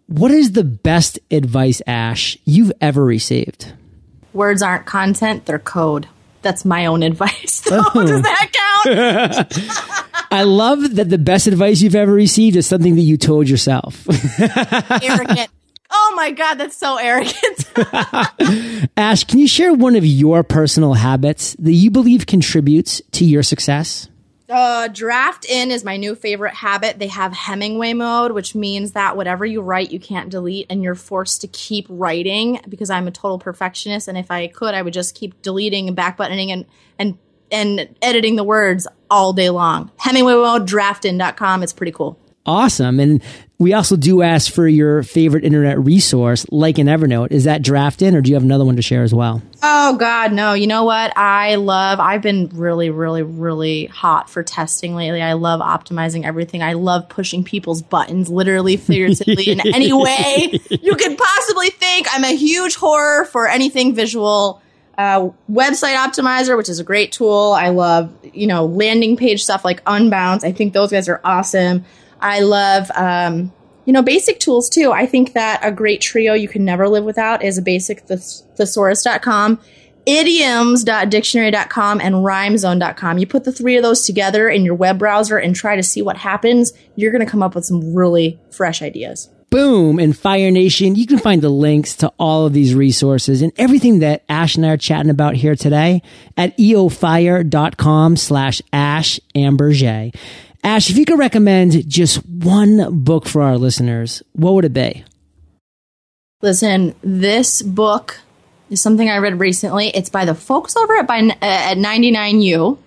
What 0.07 0.31
is 0.31 0.51
the 0.51 0.63
best 0.63 1.19
advice, 1.31 1.81
Ash, 1.87 2.37
you've 2.45 2.71
ever 2.79 3.03
received? 3.03 3.73
Words 4.33 4.61
aren't 4.61 4.85
content, 4.85 5.45
they're 5.45 5.59
code. 5.59 6.07
That's 6.41 6.63
my 6.63 6.85
own 6.85 7.01
advice. 7.11 7.63
oh. 7.71 8.05
Does 8.05 8.21
that 8.21 9.47
count? 9.47 10.27
I 10.31 10.43
love 10.43 10.95
that 10.95 11.09
the 11.09 11.17
best 11.17 11.47
advice 11.47 11.81
you've 11.81 11.95
ever 11.95 12.11
received 12.11 12.55
is 12.55 12.67
something 12.67 12.95
that 12.95 13.01
you 13.01 13.17
told 13.17 13.49
yourself. 13.49 14.07
arrogant. 14.39 15.49
Oh 15.89 16.13
my 16.15 16.31
God, 16.31 16.55
that's 16.55 16.75
so 16.75 16.97
arrogant. 16.97 18.91
Ash, 18.97 19.23
can 19.23 19.39
you 19.39 19.47
share 19.47 19.73
one 19.73 19.95
of 19.95 20.05
your 20.05 20.43
personal 20.43 20.93
habits 20.93 21.55
that 21.55 21.71
you 21.71 21.89
believe 21.89 22.25
contributes 22.27 23.01
to 23.13 23.23
your 23.23 23.43
success? 23.43 24.09
Uh, 24.47 24.87
Draftin 24.89 25.71
is 25.71 25.83
my 25.83 25.97
new 25.97 26.13
favorite 26.13 26.53
habit. 26.53 26.99
They 26.99 27.07
have 27.07 27.33
Hemingway 27.33 27.93
mode, 27.93 28.31
which 28.31 28.53
means 28.53 28.91
that 28.91 29.17
whatever 29.17 29.43
you 29.45 29.61
write, 29.61 29.91
you 29.91 29.99
can't 29.99 30.29
delete, 30.29 30.67
and 30.69 30.83
you're 30.83 30.95
forced 30.95 31.41
to 31.41 31.47
keep 31.47 31.87
writing. 31.89 32.61
Because 32.69 32.89
I'm 32.89 33.07
a 33.07 33.11
total 33.11 33.39
perfectionist, 33.39 34.07
and 34.07 34.17
if 34.17 34.29
I 34.29 34.47
could, 34.47 34.75
I 34.75 34.81
would 34.81 34.93
just 34.93 35.15
keep 35.15 35.41
deleting 35.41 35.87
and 35.87 35.95
back 35.95 36.17
buttoning 36.17 36.51
and 36.51 36.65
and 36.99 37.17
and 37.51 37.95
editing 38.01 38.35
the 38.35 38.43
words 38.43 38.87
all 39.09 39.33
day 39.33 39.49
long. 39.49 39.91
Hemingway 39.97 40.33
mode, 40.33 40.67
draftin.com. 40.67 41.63
It's 41.63 41.73
pretty 41.73 41.91
cool. 41.91 42.19
Awesome. 42.45 42.99
And 42.99 43.23
we 43.57 43.73
also 43.73 43.95
do 43.95 44.21
ask 44.21 44.53
for 44.53 44.67
your 44.67 45.01
favorite 45.01 45.43
internet 45.45 45.79
resource, 45.79 46.45
like 46.51 46.77
in 46.77 46.87
Evernote. 46.87 47.31
Is 47.31 47.45
that 47.45 47.61
Draftin, 47.61 48.13
or 48.13 48.21
do 48.21 48.29
you 48.29 48.35
have 48.35 48.43
another 48.43 48.65
one 48.65 48.75
to 48.75 48.81
share 48.81 49.01
as 49.01 49.13
well? 49.15 49.41
Oh, 49.63 49.95
God, 49.97 50.33
no. 50.33 50.53
You 50.53 50.67
know 50.67 50.83
what? 50.83 51.17
I 51.17 51.55
love, 51.55 51.99
I've 51.99 52.21
been 52.21 52.49
really, 52.53 52.89
really, 52.89 53.23
really 53.23 53.85
hot 53.85 54.29
for 54.29 54.43
testing 54.43 54.93
lately. 54.93 55.21
I 55.21 55.33
love 55.33 55.61
optimizing 55.61 56.25
everything. 56.25 56.61
I 56.61 56.73
love 56.73 57.07
pushing 57.07 57.43
people's 57.43 57.81
buttons, 57.81 58.29
literally, 58.29 58.77
figuratively, 58.77 59.49
in 59.49 59.61
any 59.73 59.93
way 59.93 60.59
you 60.69 60.95
could 60.95 61.17
possibly 61.17 61.69
think. 61.69 62.07
I'm 62.11 62.25
a 62.25 62.35
huge 62.35 62.75
horror 62.75 63.25
for 63.25 63.47
anything 63.47 63.95
visual. 63.95 64.61
Uh, 64.97 65.29
website 65.51 65.95
optimizer, 65.97 66.55
which 66.55 66.69
is 66.69 66.79
a 66.79 66.83
great 66.83 67.11
tool. 67.11 67.53
I 67.57 67.69
love, 67.69 68.13
you 68.33 68.47
know, 68.47 68.65
landing 68.65 69.17
page 69.17 69.43
stuff 69.43 69.65
like 69.65 69.83
Unbounce. 69.83 70.43
I 70.45 70.53
think 70.53 70.73
those 70.73 70.91
guys 70.91 71.09
are 71.09 71.19
awesome. 71.23 71.83
I 72.25 72.39
love, 72.39 72.89
um, 72.95 73.53
you 73.85 73.93
know, 73.93 74.01
basic 74.01 74.39
tools 74.39 74.67
too. 74.67 74.91
I 74.91 75.05
think 75.05 75.33
that 75.33 75.59
a 75.61 75.71
great 75.71 76.01
trio 76.01 76.33
you 76.33 76.47
can 76.47 76.65
never 76.65 76.89
live 76.89 77.03
without 77.03 77.43
is 77.43 77.59
a 77.59 77.61
basic 77.61 78.07
thes- 78.07 78.43
thesaurus.com, 78.57 79.59
idioms.dictionary.com, 80.07 82.01
and 82.01 82.15
rhymezone.com. 82.15 83.19
You 83.19 83.27
put 83.27 83.43
the 83.43 83.51
three 83.51 83.77
of 83.77 83.83
those 83.83 84.07
together 84.07 84.49
in 84.49 84.65
your 84.65 84.73
web 84.73 84.97
browser 84.97 85.37
and 85.37 85.55
try 85.55 85.75
to 85.75 85.83
see 85.83 86.01
what 86.01 86.17
happens. 86.17 86.73
You're 86.95 87.11
going 87.11 87.23
to 87.23 87.29
come 87.29 87.43
up 87.43 87.53
with 87.53 87.65
some 87.65 87.93
really 87.93 88.39
fresh 88.49 88.81
ideas. 88.81 89.29
Boom. 89.51 89.99
And 89.99 90.17
Fire 90.17 90.49
Nation, 90.49 90.95
you 90.95 91.05
can 91.05 91.19
find 91.19 91.43
the 91.43 91.49
links 91.49 91.95
to 91.97 92.11
all 92.17 92.47
of 92.47 92.53
these 92.53 92.73
resources 92.73 93.43
and 93.43 93.53
everything 93.55 93.99
that 93.99 94.23
Ash 94.27 94.55
and 94.55 94.65
I 94.65 94.69
are 94.69 94.77
chatting 94.77 95.11
about 95.11 95.35
here 95.35 95.55
today 95.55 96.01
at 96.35 96.57
eofire.com 96.57 98.17
slash 98.17 98.61
Ash 98.73 99.19
Ambirge. 99.35 100.13
Ash, 100.65 100.89
if 100.89 100.97
you 100.97 101.05
could 101.05 101.19
recommend 101.19 101.87
just 101.87 102.25
one 102.25 103.03
book 103.03 103.27
for 103.27 103.43
our 103.43 103.55
listeners, 103.55 104.23
what 104.33 104.55
would 104.55 104.65
it 104.65 104.73
be? 104.73 105.05
Listen, 106.41 106.95
this 107.03 107.61
book 107.61 108.19
is 108.71 108.81
something 108.81 109.07
I 109.07 109.17
read 109.17 109.39
recently. 109.39 109.89
It's 109.89 110.09
by 110.09 110.25
the 110.25 110.33
folks 110.33 110.75
over 110.75 110.95
at, 110.95 111.05
by, 111.05 111.19
uh, 111.19 111.35
at 111.39 111.77
99U. 111.77 112.79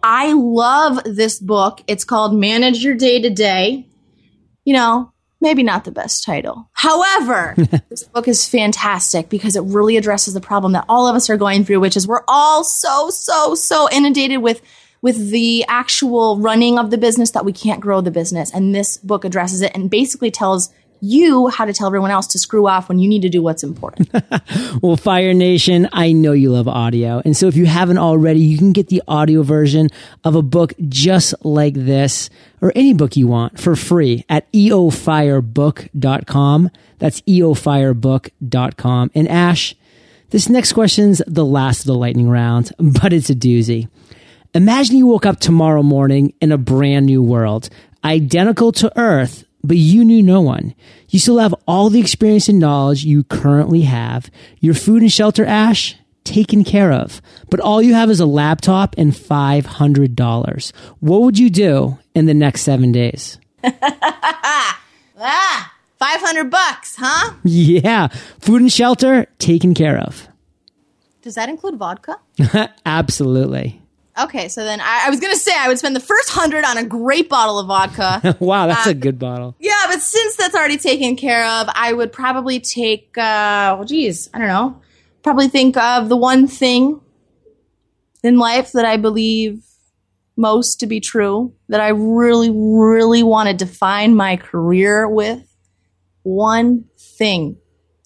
I 0.00 0.32
love 0.32 1.00
this 1.04 1.40
book. 1.40 1.82
It's 1.88 2.04
called 2.04 2.36
Manage 2.36 2.84
Your 2.84 2.94
Day 2.94 3.20
to 3.22 3.30
Day. 3.30 3.88
You 4.64 4.74
know, 4.74 5.12
maybe 5.40 5.64
not 5.64 5.84
the 5.84 5.90
best 5.90 6.22
title. 6.22 6.70
However, 6.72 7.56
this 7.90 8.04
book 8.04 8.28
is 8.28 8.48
fantastic 8.48 9.28
because 9.28 9.56
it 9.56 9.62
really 9.62 9.96
addresses 9.96 10.34
the 10.34 10.40
problem 10.40 10.74
that 10.74 10.84
all 10.88 11.08
of 11.08 11.16
us 11.16 11.28
are 11.28 11.36
going 11.36 11.64
through, 11.64 11.80
which 11.80 11.96
is 11.96 12.06
we're 12.06 12.22
all 12.28 12.62
so, 12.62 13.10
so, 13.10 13.56
so 13.56 13.88
inundated 13.90 14.40
with 14.40 14.62
with 15.04 15.30
the 15.30 15.64
actual 15.68 16.38
running 16.38 16.78
of 16.78 16.90
the 16.90 16.96
business 16.96 17.32
that 17.32 17.44
we 17.44 17.52
can't 17.52 17.78
grow 17.78 18.00
the 18.00 18.10
business. 18.10 18.50
And 18.54 18.74
this 18.74 18.96
book 18.96 19.26
addresses 19.26 19.60
it 19.60 19.70
and 19.74 19.90
basically 19.90 20.30
tells 20.30 20.72
you 21.02 21.48
how 21.48 21.66
to 21.66 21.74
tell 21.74 21.88
everyone 21.88 22.10
else 22.10 22.26
to 22.28 22.38
screw 22.38 22.66
off 22.66 22.88
when 22.88 22.98
you 22.98 23.06
need 23.06 23.20
to 23.20 23.28
do 23.28 23.42
what's 23.42 23.62
important. 23.62 24.08
well, 24.82 24.96
Fire 24.96 25.34
Nation, 25.34 25.90
I 25.92 26.12
know 26.12 26.32
you 26.32 26.52
love 26.52 26.68
audio. 26.68 27.20
And 27.22 27.36
so 27.36 27.48
if 27.48 27.56
you 27.56 27.66
haven't 27.66 27.98
already, 27.98 28.40
you 28.40 28.56
can 28.56 28.72
get 28.72 28.88
the 28.88 29.02
audio 29.06 29.42
version 29.42 29.90
of 30.24 30.36
a 30.36 30.42
book 30.42 30.72
just 30.88 31.34
like 31.44 31.74
this 31.74 32.30
or 32.62 32.72
any 32.74 32.94
book 32.94 33.14
you 33.14 33.26
want 33.26 33.60
for 33.60 33.76
free 33.76 34.24
at 34.30 34.50
eofirebook.com. 34.52 36.70
That's 36.98 37.20
eofirebook.com. 37.20 39.10
And 39.14 39.28
Ash, 39.28 39.74
this 40.30 40.48
next 40.48 40.72
question's 40.72 41.20
the 41.26 41.44
last 41.44 41.80
of 41.80 41.86
the 41.88 41.94
lightning 41.94 42.30
round, 42.30 42.72
but 42.78 43.12
it's 43.12 43.28
a 43.28 43.34
doozy. 43.34 43.88
Imagine 44.56 44.96
you 44.96 45.06
woke 45.06 45.26
up 45.26 45.40
tomorrow 45.40 45.82
morning 45.82 46.32
in 46.40 46.52
a 46.52 46.58
brand 46.58 47.06
new 47.06 47.20
world, 47.20 47.68
identical 48.04 48.70
to 48.70 48.96
Earth, 48.96 49.42
but 49.64 49.76
you 49.76 50.04
knew 50.04 50.22
no 50.22 50.40
one. 50.40 50.76
You 51.08 51.18
still 51.18 51.38
have 51.38 51.56
all 51.66 51.90
the 51.90 51.98
experience 51.98 52.48
and 52.48 52.60
knowledge 52.60 53.02
you 53.02 53.24
currently 53.24 53.80
have. 53.80 54.30
Your 54.60 54.74
food 54.74 55.02
and 55.02 55.10
shelter, 55.10 55.44
Ash, 55.44 55.96
taken 56.22 56.62
care 56.62 56.92
of. 56.92 57.20
But 57.50 57.58
all 57.58 57.82
you 57.82 57.94
have 57.94 58.10
is 58.10 58.20
a 58.20 58.26
laptop 58.26 58.94
and 58.96 59.10
$500. 59.10 60.72
What 61.00 61.22
would 61.22 61.36
you 61.36 61.50
do 61.50 61.98
in 62.14 62.26
the 62.26 62.34
next 62.34 62.60
seven 62.62 62.92
days? 62.92 63.40
ah, 65.18 65.74
500 65.98 66.48
bucks, 66.48 66.94
huh? 66.96 67.34
Yeah. 67.42 68.06
Food 68.38 68.62
and 68.62 68.72
shelter 68.72 69.26
taken 69.40 69.74
care 69.74 69.98
of. 69.98 70.28
Does 71.22 71.34
that 71.34 71.48
include 71.48 71.74
vodka? 71.74 72.20
Absolutely. 72.86 73.80
Okay, 74.16 74.48
so 74.48 74.64
then 74.64 74.80
I, 74.80 75.06
I 75.06 75.10
was 75.10 75.18
gonna 75.18 75.36
say 75.36 75.52
I 75.56 75.66
would 75.66 75.78
spend 75.78 75.96
the 75.96 76.00
first 76.00 76.30
hundred 76.30 76.64
on 76.64 76.78
a 76.78 76.84
great 76.84 77.28
bottle 77.28 77.58
of 77.58 77.66
vodka. 77.66 78.36
wow, 78.40 78.68
that's 78.68 78.86
uh, 78.86 78.90
a 78.90 78.94
good 78.94 79.18
bottle. 79.18 79.56
Yeah, 79.58 79.82
but 79.88 80.00
since 80.00 80.36
that's 80.36 80.54
already 80.54 80.76
taken 80.76 81.16
care 81.16 81.44
of, 81.44 81.68
I 81.74 81.92
would 81.92 82.12
probably 82.12 82.60
take. 82.60 83.18
uh 83.18 83.74
Well, 83.76 83.84
geez, 83.84 84.30
I 84.32 84.38
don't 84.38 84.48
know. 84.48 84.80
Probably 85.22 85.48
think 85.48 85.76
of 85.76 86.08
the 86.08 86.16
one 86.16 86.46
thing 86.46 87.00
in 88.22 88.38
life 88.38 88.72
that 88.72 88.84
I 88.84 88.98
believe 88.98 89.64
most 90.36 90.80
to 90.80 90.86
be 90.86 91.00
true 91.00 91.52
that 91.68 91.80
I 91.80 91.88
really, 91.88 92.50
really 92.50 93.22
want 93.22 93.48
to 93.48 93.54
define 93.54 94.14
my 94.14 94.36
career 94.36 95.08
with. 95.08 95.42
One 96.22 96.84
thing, 96.98 97.58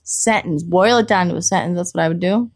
sentence. 0.03 0.63
Boil 0.63 0.99
it 0.99 1.07
down 1.07 1.29
to 1.29 1.37
a 1.37 1.43
sentence. 1.43 1.77
That's 1.77 1.95
what 1.95 2.03
I 2.03 2.09
would 2.09 2.21
do 2.21 2.51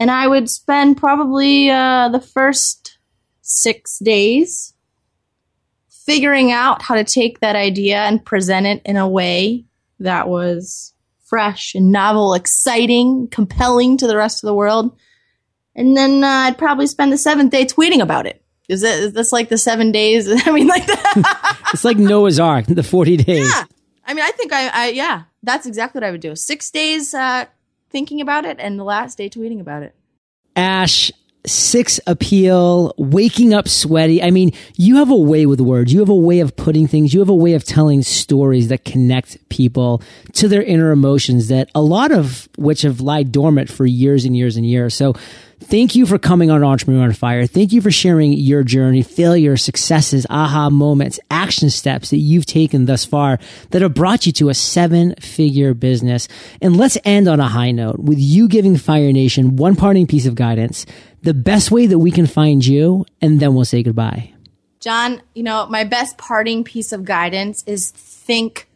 and 0.00 0.10
I 0.10 0.26
would 0.26 0.50
spend 0.50 0.96
probably 0.96 1.70
uh, 1.70 2.08
the 2.08 2.20
first 2.20 2.98
six 3.42 3.98
days 3.98 4.74
figuring 5.88 6.52
out 6.52 6.82
how 6.82 6.94
to 6.94 7.04
take 7.04 7.40
that 7.40 7.56
idea 7.56 7.98
and 7.98 8.24
present 8.24 8.66
it 8.66 8.82
in 8.84 8.96
a 8.96 9.08
way 9.08 9.64
that 10.00 10.28
was 10.28 10.92
fresh 11.24 11.74
and 11.74 11.90
novel, 11.90 12.34
exciting, 12.34 13.28
compelling 13.28 13.96
to 13.96 14.06
the 14.06 14.16
rest 14.16 14.42
of 14.42 14.48
the 14.48 14.54
world. 14.54 14.96
And 15.74 15.96
then 15.96 16.22
uh, 16.22 16.28
I'd 16.28 16.58
probably 16.58 16.86
spend 16.86 17.12
the 17.12 17.18
seventh 17.18 17.50
day 17.50 17.64
tweeting 17.64 18.00
about 18.00 18.26
it. 18.26 18.42
Is, 18.68 18.82
it, 18.82 19.02
is 19.02 19.12
this 19.12 19.32
like 19.32 19.48
the 19.48 19.58
seven 19.58 19.92
days? 19.92 20.28
I 20.46 20.52
mean, 20.52 20.66
like 20.66 20.86
that. 20.86 21.58
it's 21.74 21.84
like 21.84 21.98
Noah's 21.98 22.38
Ark, 22.38 22.66
the 22.66 22.82
40 22.82 23.16
days. 23.18 23.48
Yeah. 23.48 23.64
I 24.06 24.14
mean, 24.14 24.24
I 24.24 24.30
think 24.32 24.52
I, 24.52 24.68
I 24.68 24.88
yeah, 24.88 25.22
that's 25.42 25.66
exactly 25.66 25.98
what 25.98 26.04
I 26.04 26.10
would 26.10 26.20
do. 26.20 26.36
Six 26.36 26.70
days 26.70 27.14
uh, 27.14 27.46
thinking 27.94 28.20
about 28.20 28.44
it 28.44 28.56
and 28.58 28.76
the 28.76 28.82
last 28.82 29.16
day 29.16 29.30
tweeting 29.30 29.60
about 29.60 29.84
it. 29.84 29.94
Ash, 30.56 31.12
six 31.46 32.00
appeal, 32.08 32.92
waking 32.98 33.54
up 33.54 33.68
sweaty. 33.68 34.20
I 34.20 34.32
mean, 34.32 34.50
you 34.74 34.96
have 34.96 35.10
a 35.10 35.16
way 35.16 35.46
with 35.46 35.60
words. 35.60 35.92
You 35.92 36.00
have 36.00 36.08
a 36.08 36.14
way 36.14 36.40
of 36.40 36.56
putting 36.56 36.88
things. 36.88 37.14
You 37.14 37.20
have 37.20 37.28
a 37.28 37.34
way 37.34 37.54
of 37.54 37.62
telling 37.62 38.02
stories 38.02 38.66
that 38.68 38.84
connect 38.84 39.48
people 39.48 40.02
to 40.32 40.48
their 40.48 40.62
inner 40.62 40.90
emotions 40.90 41.46
that 41.48 41.70
a 41.72 41.82
lot 41.82 42.10
of 42.10 42.48
which 42.58 42.82
have 42.82 43.00
lied 43.00 43.30
dormant 43.30 43.70
for 43.70 43.86
years 43.86 44.24
and 44.24 44.36
years 44.36 44.56
and 44.56 44.66
years. 44.66 44.92
So 44.92 45.14
Thank 45.64 45.96
you 45.96 46.04
for 46.04 46.18
coming 46.18 46.50
on 46.50 46.62
Entrepreneur 46.62 47.04
on 47.04 47.12
Fire. 47.12 47.46
Thank 47.46 47.72
you 47.72 47.80
for 47.80 47.90
sharing 47.90 48.34
your 48.34 48.62
journey, 48.62 49.02
failure, 49.02 49.56
successes, 49.56 50.26
aha 50.28 50.68
moments, 50.68 51.18
action 51.30 51.70
steps 51.70 52.10
that 52.10 52.18
you've 52.18 52.44
taken 52.44 52.84
thus 52.84 53.06
far 53.06 53.38
that 53.70 53.80
have 53.80 53.94
brought 53.94 54.26
you 54.26 54.32
to 54.32 54.50
a 54.50 54.54
seven 54.54 55.14
figure 55.16 55.72
business. 55.72 56.28
And 56.60 56.76
let's 56.76 56.98
end 57.02 57.28
on 57.28 57.40
a 57.40 57.48
high 57.48 57.70
note 57.70 57.98
with 57.98 58.18
you 58.18 58.46
giving 58.46 58.76
Fire 58.76 59.10
Nation 59.10 59.56
one 59.56 59.74
parting 59.74 60.06
piece 60.06 60.26
of 60.26 60.34
guidance, 60.34 60.84
the 61.22 61.34
best 61.34 61.70
way 61.70 61.86
that 61.86 61.98
we 61.98 62.10
can 62.10 62.26
find 62.26 62.64
you, 62.64 63.06
and 63.22 63.40
then 63.40 63.54
we'll 63.54 63.64
say 63.64 63.82
goodbye. 63.82 64.34
John, 64.80 65.22
you 65.34 65.42
know, 65.42 65.66
my 65.66 65.84
best 65.84 66.18
parting 66.18 66.62
piece 66.62 66.92
of 66.92 67.06
guidance 67.06 67.64
is 67.66 67.90
think 67.90 68.68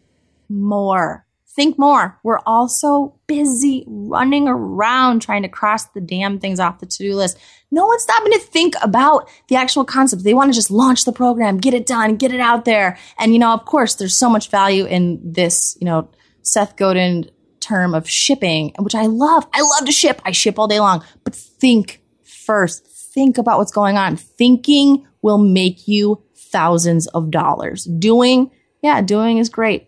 more 0.48 1.26
think 1.58 1.76
more. 1.76 2.16
We're 2.22 2.38
all 2.46 2.68
so 2.68 3.18
busy 3.26 3.84
running 3.88 4.46
around 4.46 5.22
trying 5.22 5.42
to 5.42 5.48
cross 5.48 5.86
the 5.86 6.00
damn 6.00 6.38
things 6.38 6.60
off 6.60 6.78
the 6.78 6.86
to-do 6.86 7.16
list. 7.16 7.36
No 7.72 7.84
one's 7.84 8.04
stopping 8.04 8.30
to 8.30 8.38
think 8.38 8.74
about 8.80 9.28
the 9.48 9.56
actual 9.56 9.84
concept. 9.84 10.22
They 10.22 10.34
want 10.34 10.52
to 10.52 10.56
just 10.56 10.70
launch 10.70 11.04
the 11.04 11.12
program, 11.12 11.58
get 11.58 11.74
it 11.74 11.84
done, 11.84 12.14
get 12.14 12.32
it 12.32 12.38
out 12.38 12.64
there. 12.64 12.96
And, 13.18 13.32
you 13.32 13.40
know, 13.40 13.52
of 13.52 13.64
course, 13.64 13.96
there's 13.96 14.14
so 14.14 14.30
much 14.30 14.50
value 14.50 14.84
in 14.84 15.20
this, 15.32 15.76
you 15.80 15.84
know, 15.84 16.08
Seth 16.42 16.76
Godin 16.76 17.28
term 17.58 17.92
of 17.92 18.08
shipping, 18.08 18.72
which 18.78 18.94
I 18.94 19.06
love. 19.06 19.44
I 19.52 19.60
love 19.60 19.86
to 19.86 19.92
ship. 19.92 20.22
I 20.24 20.30
ship 20.30 20.60
all 20.60 20.68
day 20.68 20.78
long, 20.78 21.04
but 21.24 21.34
think 21.34 22.00
first. 22.22 22.86
Think 22.86 23.36
about 23.36 23.58
what's 23.58 23.72
going 23.72 23.96
on. 23.96 24.14
Thinking 24.14 25.08
will 25.22 25.38
make 25.38 25.88
you 25.88 26.22
thousands 26.36 27.08
of 27.08 27.32
dollars. 27.32 27.82
Doing, 27.82 28.52
yeah, 28.80 29.02
doing 29.02 29.38
is 29.38 29.48
great 29.48 29.87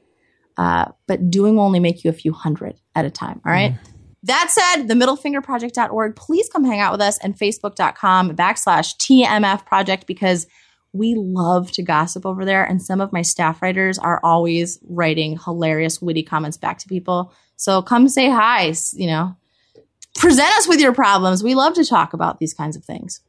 uh, 0.57 0.87
but 1.07 1.31
doing 1.31 1.57
will 1.57 1.65
only 1.65 1.81
make 1.81 2.05
you 2.05 2.11
a 2.11 2.15
few 2.15 2.33
hundred 2.33 2.77
at 2.95 3.05
a 3.05 3.11
time. 3.11 3.41
All 3.47 3.53
right. 3.53 3.73
Mm. 3.73 3.79
That 4.25 4.51
said, 4.51 4.87
the 4.87 4.95
middlefingerproject.org, 4.95 6.15
please 6.17 6.49
come 6.51 6.65
hang 6.65 6.81
out 6.81 6.93
with 6.93 7.01
us 7.01 7.19
and 7.19 7.37
facebook.com 7.37 8.37
backslash 8.37 8.97
TMF 8.97 9.65
project 9.65 10.07
because 10.07 10.47
we 10.93 11.15
love 11.15 11.71
to 11.73 11.83
gossip 11.83 12.27
over 12.27 12.45
there. 12.45 12.65
And 12.65 12.83
some 12.83 13.01
of 13.01 13.13
my 13.13 13.23
staff 13.23 13.63
writers 13.63 13.99
are 13.99 14.21
always 14.23 14.79
writing 14.89 15.39
hilarious, 15.39 16.03
witty 16.03 16.23
comments 16.23 16.57
back 16.57 16.79
to 16.79 16.89
people. 16.89 17.33
So 17.57 17.81
come 17.81 18.09
say 18.09 18.29
hi, 18.29 18.75
you 18.93 19.07
know, 19.07 19.37
present 20.17 20.53
us 20.59 20.69
with 20.69 20.81
your 20.81 20.93
problems. 20.93 21.43
We 21.43 21.55
love 21.55 21.75
to 21.75 21.85
talk 21.85 22.13
about 22.13 22.41
these 22.41 22.53
kinds 22.53 22.77
of 22.77 22.85
things. 22.85 23.21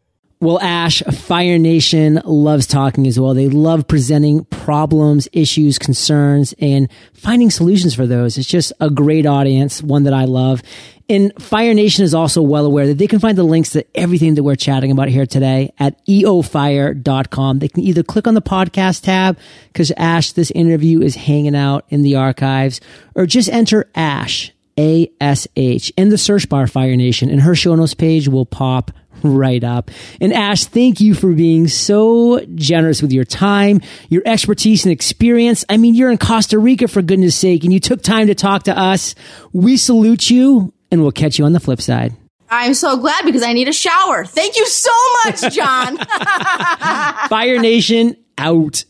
Well, 0.42 0.60
Ash, 0.60 1.04
Fire 1.04 1.60
Nation 1.60 2.20
loves 2.26 2.66
talking 2.66 3.06
as 3.06 3.20
well. 3.20 3.36
They 3.36 3.48
love 3.48 3.88
presenting 3.88 4.46
problems, 4.46 5.28
issues, 5.34 5.78
concerns, 5.78 6.56
and 6.58 6.90
finding 7.14 7.52
solutions 7.52 7.94
for 7.94 8.08
those. 8.08 8.40
It's 8.40 8.48
just 8.48 8.74
a 8.80 8.90
great 8.90 9.28
audience, 9.28 9.84
one 9.84 10.02
that 10.06 10.16
I 10.16 10.26
love. 10.26 10.64
And 11.08 11.32
Fire 11.40 11.76
Nation 11.76 12.06
is 12.06 12.16
also 12.16 12.42
well 12.42 12.66
aware 12.66 12.88
that 12.88 12.98
they 12.98 13.06
can 13.06 13.20
find 13.20 13.38
the 13.38 13.44
links 13.44 13.70
to 13.74 13.86
everything 13.94 14.34
that 14.34 14.42
we're 14.42 14.56
chatting 14.56 14.90
about 14.90 15.10
here 15.10 15.28
today 15.28 15.74
at 15.78 16.04
eofire.com. 16.08 17.60
They 17.60 17.68
can 17.68 17.84
either 17.84 18.02
click 18.02 18.26
on 18.26 18.34
the 18.34 18.42
podcast 18.42 19.04
tab 19.04 19.38
because 19.68 19.92
Ash, 19.96 20.32
this 20.32 20.50
interview 20.50 21.02
is 21.02 21.14
hanging 21.14 21.56
out 21.56 21.86
in 21.90 22.02
the 22.02 22.16
archives, 22.16 22.82
or 23.14 23.28
just 23.28 23.48
enter 23.48 23.92
Ash, 23.94 24.52
A-S-H, 24.80 25.94
in 25.96 26.10
the 26.10 26.18
search 26.18 26.50
bar 26.50 26.66
Fire 26.66 26.96
Nation, 26.96 27.30
and 27.30 27.42
her 27.42 27.54
show 27.54 27.76
notes 27.76 27.94
page 27.94 28.28
will 28.28 28.48
pop 28.48 28.90
right 29.24 29.64
up. 29.64 29.92
And 30.20 30.34
Ash, 30.34 30.66
thank 30.66 31.00
you 31.00 31.14
for 31.14 31.34
being 31.34 31.68
so 31.68 32.40
generous 32.56 33.02
with 33.02 33.12
your 33.12 33.24
time, 33.24 33.82
your 34.10 34.24
expertise 34.26 34.86
and 34.86 34.92
experience. 34.92 35.66
I 35.70 35.78
mean, 35.78 35.96
you're 35.96 36.12
in 36.12 36.18
Costa 36.18 36.60
Rica 36.60 36.88
for 36.88 37.02
goodness 37.02 37.36
sake, 37.36 37.64
and 37.64 37.74
you 37.74 37.80
took 37.80 38.02
time 38.02 38.28
to 38.28 38.36
talk 38.36 38.64
to 38.64 38.78
us. 38.78 39.16
We 39.54 39.78
salute 39.78 40.30
you, 40.30 40.74
and 40.92 41.02
we'll 41.02 41.12
catch 41.12 41.40
you 41.40 41.46
on 41.46 41.54
the 41.54 41.60
flip 41.60 41.82
side. 41.82 42.16
I'm 42.50 42.74
so 42.74 42.98
glad 42.98 43.24
because 43.24 43.44
I 43.44 43.54
need 43.54 43.70
a 43.70 43.74
shower. 43.74 44.26
Thank 44.26 44.58
you 44.58 44.68
so 44.68 44.92
much, 45.24 45.42
John. 45.54 45.98
Fire 47.30 47.60
Nation 47.60 48.18
out. 48.38 48.84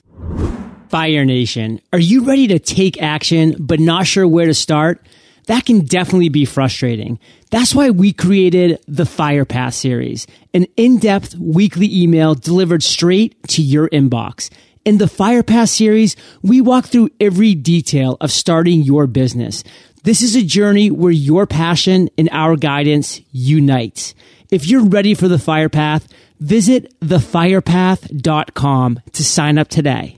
Fire 0.89 1.23
Nation, 1.23 1.79
are 1.93 1.99
you 1.99 2.25
ready 2.25 2.47
to 2.47 2.59
take 2.59 3.01
action 3.01 3.55
but 3.59 3.79
not 3.79 4.07
sure 4.07 4.27
where 4.27 4.47
to 4.47 4.53
start? 4.53 5.07
That 5.47 5.65
can 5.65 5.81
definitely 5.81 6.29
be 6.29 6.45
frustrating. 6.45 7.19
That's 7.49 7.75
why 7.75 7.89
we 7.89 8.13
created 8.13 8.79
the 8.87 9.05
Fire 9.05 9.45
Path 9.45 9.73
series, 9.73 10.27
an 10.53 10.67
in-depth 10.77 11.35
weekly 11.35 11.93
email 11.93 12.35
delivered 12.35 12.83
straight 12.83 13.35
to 13.49 13.61
your 13.61 13.89
inbox. 13.89 14.49
In 14.85 14.97
the 14.97 15.07
Fire 15.07 15.43
Path 15.43 15.69
series, 15.69 16.15
we 16.41 16.61
walk 16.61 16.85
through 16.85 17.09
every 17.19 17.53
detail 17.55 18.17
of 18.21 18.31
starting 18.31 18.81
your 18.81 19.07
business. 19.07 19.63
This 20.03 20.21
is 20.21 20.35
a 20.35 20.43
journey 20.43 20.89
where 20.89 21.11
your 21.11 21.45
passion 21.45 22.09
and 22.17 22.29
our 22.31 22.55
guidance 22.55 23.21
unite. 23.31 24.15
If 24.49 24.67
you're 24.67 24.85
ready 24.85 25.13
for 25.13 25.27
the 25.27 25.37
Fire 25.39 25.69
Path, 25.69 26.07
visit 26.39 26.99
thefirepath.com 27.01 28.99
to 29.11 29.23
sign 29.23 29.57
up 29.57 29.67
today. 29.67 30.17